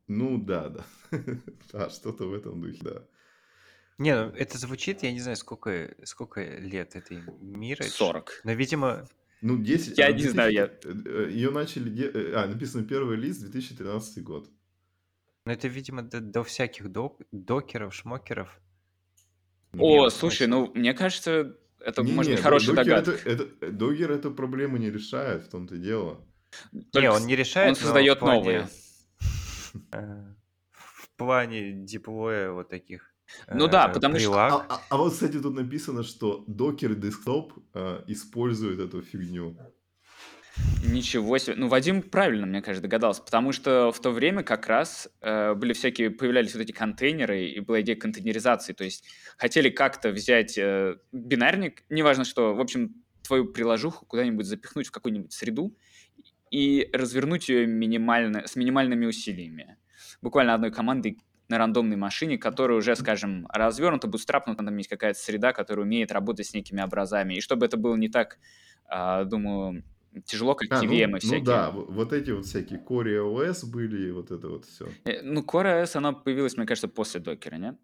Ну 0.09 0.39
да, 0.39 0.69
да. 0.69 0.85
да, 1.73 1.91
что-то 1.91 2.27
в 2.27 2.35
этом 2.35 2.61
духе, 2.61 2.79
да. 2.83 3.05
Не, 3.99 4.15
ну 4.15 4.33
это 4.33 4.59
звучит, 4.59 5.03
я 5.03 5.13
не 5.13 5.21
знаю, 5.21 5.37
сколько, 5.37 5.95
сколько 6.05 6.43
лет 6.43 6.97
этой 6.97 7.23
мира. 7.41 7.83
40. 7.83 8.41
Но, 8.45 8.53
видимо... 8.53 9.07
Ну, 9.43 9.59
10... 9.59 9.99
Я 9.99 10.07
2000, 10.07 10.27
не 10.27 10.33
знаю, 10.33 10.53
я... 10.53 10.71
Э, 10.85 11.29
Ее 11.31 11.51
начали... 11.51 12.11
Э, 12.11 12.35
а, 12.35 12.47
написано 12.47 12.85
первый 12.85 13.17
лист 13.17 13.43
2013 13.43 14.23
год. 14.23 14.51
Ну, 15.45 15.53
это, 15.53 15.69
видимо, 15.69 16.03
до, 16.03 16.21
до 16.21 16.43
всяких 16.45 16.91
док, 16.91 17.21
докеров, 17.31 17.95
шмокеров. 17.95 18.61
О, 19.79 20.05
Нет, 20.05 20.13
слушай, 20.13 20.47
ну, 20.47 20.73
мне 20.75 20.95
кажется, 20.95 21.57
это 21.85 22.03
не, 22.03 22.13
может 22.13 22.31
не, 22.31 22.37
быть 22.37 22.45
хорошая 22.45 22.77
догадка. 22.77 23.13
Это, 23.25 23.45
это, 23.45 23.71
Догер 23.73 24.11
эту 24.11 24.31
проблему 24.31 24.77
не 24.77 24.91
решает, 24.91 25.45
в 25.45 25.49
том-то 25.49 25.77
и 25.77 25.79
дело. 25.79 26.25
Только 26.93 27.01
не, 27.01 27.11
он 27.11 27.27
не 27.27 27.37
решает, 27.37 27.71
Он 27.71 27.77
создает 27.77 28.19
плане, 28.19 28.39
новые. 28.41 28.69
Э, 29.93 30.35
в 30.73 31.17
плане 31.17 31.73
диплоя 31.73 32.51
вот 32.51 32.69
таких 32.69 33.11
ну 33.53 33.69
да, 33.69 33.89
э, 33.89 33.93
потому 33.93 34.19
что... 34.19 34.35
А, 34.35 34.67
а, 34.69 34.81
а 34.91 34.97
вот, 34.97 35.13
кстати, 35.13 35.39
тут 35.41 35.55
написано, 35.55 36.03
что 36.03 36.45
Docker 36.49 36.95
Desktop 36.95 37.53
э, 37.75 38.05
использует 38.09 38.81
эту 38.81 39.03
фигню. 39.03 39.57
Ничего 40.83 41.39
себе. 41.39 41.57
Ну, 41.57 41.69
Вадим 41.69 42.03
правильно, 42.03 42.47
мне 42.47 42.63
кажется, 42.63 42.83
догадался, 42.83 43.23
потому 43.23 43.53
что 43.53 43.93
в 43.93 44.01
то 44.01 44.11
время 44.11 44.43
как 44.43 44.67
раз 44.67 45.09
э, 45.21 45.55
были 45.55 45.73
всякие, 45.73 46.11
появлялись 46.11 46.55
вот 46.55 46.63
эти 46.63 46.73
контейнеры, 46.73 47.47
и 47.47 47.61
была 47.61 47.81
идея 47.83 47.97
контейнеризации, 47.97 48.73
то 48.73 48.85
есть 48.85 49.05
хотели 49.37 49.69
как-то 49.69 50.11
взять 50.11 50.57
э, 50.57 50.97
бинарник, 51.13 51.85
неважно 51.91 52.25
что, 52.25 52.55
в 52.55 52.61
общем, 52.61 52.95
твою 53.23 53.47
приложуху 53.47 54.07
куда-нибудь 54.07 54.47
запихнуть 54.47 54.89
в 54.89 54.91
какую-нибудь 54.91 55.33
среду 55.33 55.77
и 56.51 56.89
развернуть 56.93 57.49
ее 57.49 57.67
минимально, 57.67 58.47
с 58.47 58.57
минимальными 58.57 59.07
усилиями. 59.07 59.77
Буквально 60.23 60.55
одной 60.55 60.73
командой 60.73 61.19
на 61.49 61.59
рандомной 61.59 61.97
машине, 61.97 62.39
которая 62.39 62.79
уже, 62.79 62.97
скажем, 62.97 63.47
развернута, 63.53 64.09
бутстрапнута, 64.09 64.65
там 64.65 64.77
есть 64.77 64.89
какая-то 64.89 65.19
среда, 65.19 65.53
которая 65.53 65.85
умеет 65.85 66.11
работать 66.11 66.47
с 66.47 66.55
некими 66.55 66.81
образами. 66.81 67.35
И 67.35 67.41
чтобы 67.41 67.67
это 67.67 67.77
было 67.77 67.97
не 67.97 68.09
так, 68.09 68.39
э, 68.89 69.25
думаю, 69.25 69.85
тяжело, 70.25 70.55
как 70.55 70.71
а, 70.71 70.83
KVM 70.83 71.07
ну, 71.09 71.19
всякие. 71.19 71.39
Ну 71.39 71.45
да, 71.45 71.71
вот 71.71 72.13
эти 72.13 72.31
вот 72.31 72.47
всякие 72.47 72.81
Core 72.81 73.19
OS 73.19 73.67
были, 73.67 74.09
и 74.09 74.11
вот 74.11 74.31
это 74.31 74.49
вот 74.49 74.65
все. 74.65 74.89
Э, 75.05 75.23
ну, 75.23 75.43
Core 75.43 75.83
OS, 75.83 75.97
она 75.97 76.13
появилась, 76.13 76.57
мне 76.57 76.67
кажется, 76.67 76.89
после 76.89 77.21
докера, 77.21 77.57
нет? 77.57 77.77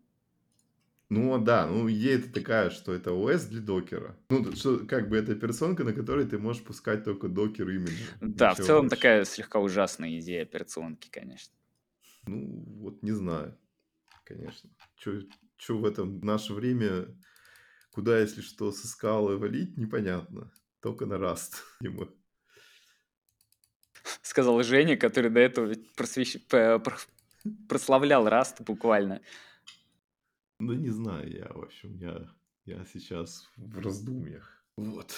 Ну 1.08 1.38
да, 1.38 1.66
ну 1.68 1.88
идея 1.88 2.18
это 2.18 2.32
такая, 2.32 2.70
что 2.70 2.92
это 2.92 3.10
OS 3.10 3.48
для 3.48 3.60
докера. 3.60 4.18
Ну, 4.28 4.52
что 4.56 4.78
как 4.86 5.08
бы 5.08 5.16
это 5.16 5.32
операционка, 5.32 5.84
на 5.84 5.92
которой 5.92 6.26
ты 6.26 6.36
можешь 6.36 6.64
пускать 6.64 7.04
только 7.04 7.28
докер 7.28 7.68
имидж. 7.68 8.10
Да, 8.20 8.54
в 8.54 8.56
целом 8.56 8.88
больше. 8.88 8.96
такая 8.96 9.24
слегка 9.24 9.60
ужасная 9.60 10.18
идея 10.18 10.42
операционки, 10.42 11.08
конечно. 11.08 11.54
Ну, 12.26 12.64
вот 12.80 13.02
не 13.04 13.12
знаю, 13.12 13.56
конечно. 14.24 14.68
Что 14.96 15.78
в 15.78 15.84
этом 15.84 16.18
в 16.18 16.24
наше 16.24 16.52
время, 16.52 17.06
куда, 17.92 18.18
если 18.18 18.40
что, 18.40 18.72
со 18.72 18.88
скалы 18.88 19.38
валить, 19.38 19.76
непонятно. 19.78 20.50
Только 20.86 21.04
на 21.04 21.14
Rust, 21.14 21.54
ему. 21.80 22.06
Сказал 24.22 24.62
Женя, 24.62 24.96
который 24.96 25.32
до 25.32 25.40
этого 25.40 25.74
просвещ... 25.96 26.36
прославлял 27.68 28.28
Rust 28.28 28.62
буквально. 28.62 29.20
Ну, 30.60 30.74
не 30.74 30.90
знаю 30.90 31.28
я, 31.28 31.48
в 31.52 31.64
общем, 31.64 31.96
я, 31.96 32.32
я 32.66 32.84
сейчас 32.84 33.50
в 33.56 33.80
раздумьях. 33.80 34.64
Вот. 34.76 35.12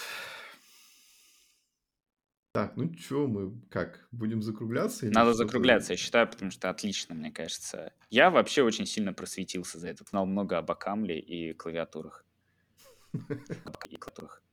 Так, 2.51 2.75
ну 2.75 2.91
что, 2.97 3.27
мы 3.27 3.61
как, 3.69 4.07
будем 4.11 4.41
закругляться? 4.41 5.05
Надо 5.05 5.35
закругляться, 5.35 5.93
я 5.93 5.97
считаю, 5.97 6.27
потому 6.27 6.49
что 6.49 6.71
отлично, 6.71 7.13
мне 7.13 7.31
кажется. 7.31 7.93
Я 8.09 8.31
вообще 8.31 8.63
очень 8.63 8.87
сильно 8.87 9.13
просветился 9.13 9.77
за 9.77 9.89
это, 9.89 10.03
знал 10.09 10.25
много 10.25 10.57
об 10.57 10.71
Акамле 10.71 11.19
и 11.19 11.53
клавиатурах. 11.53 12.25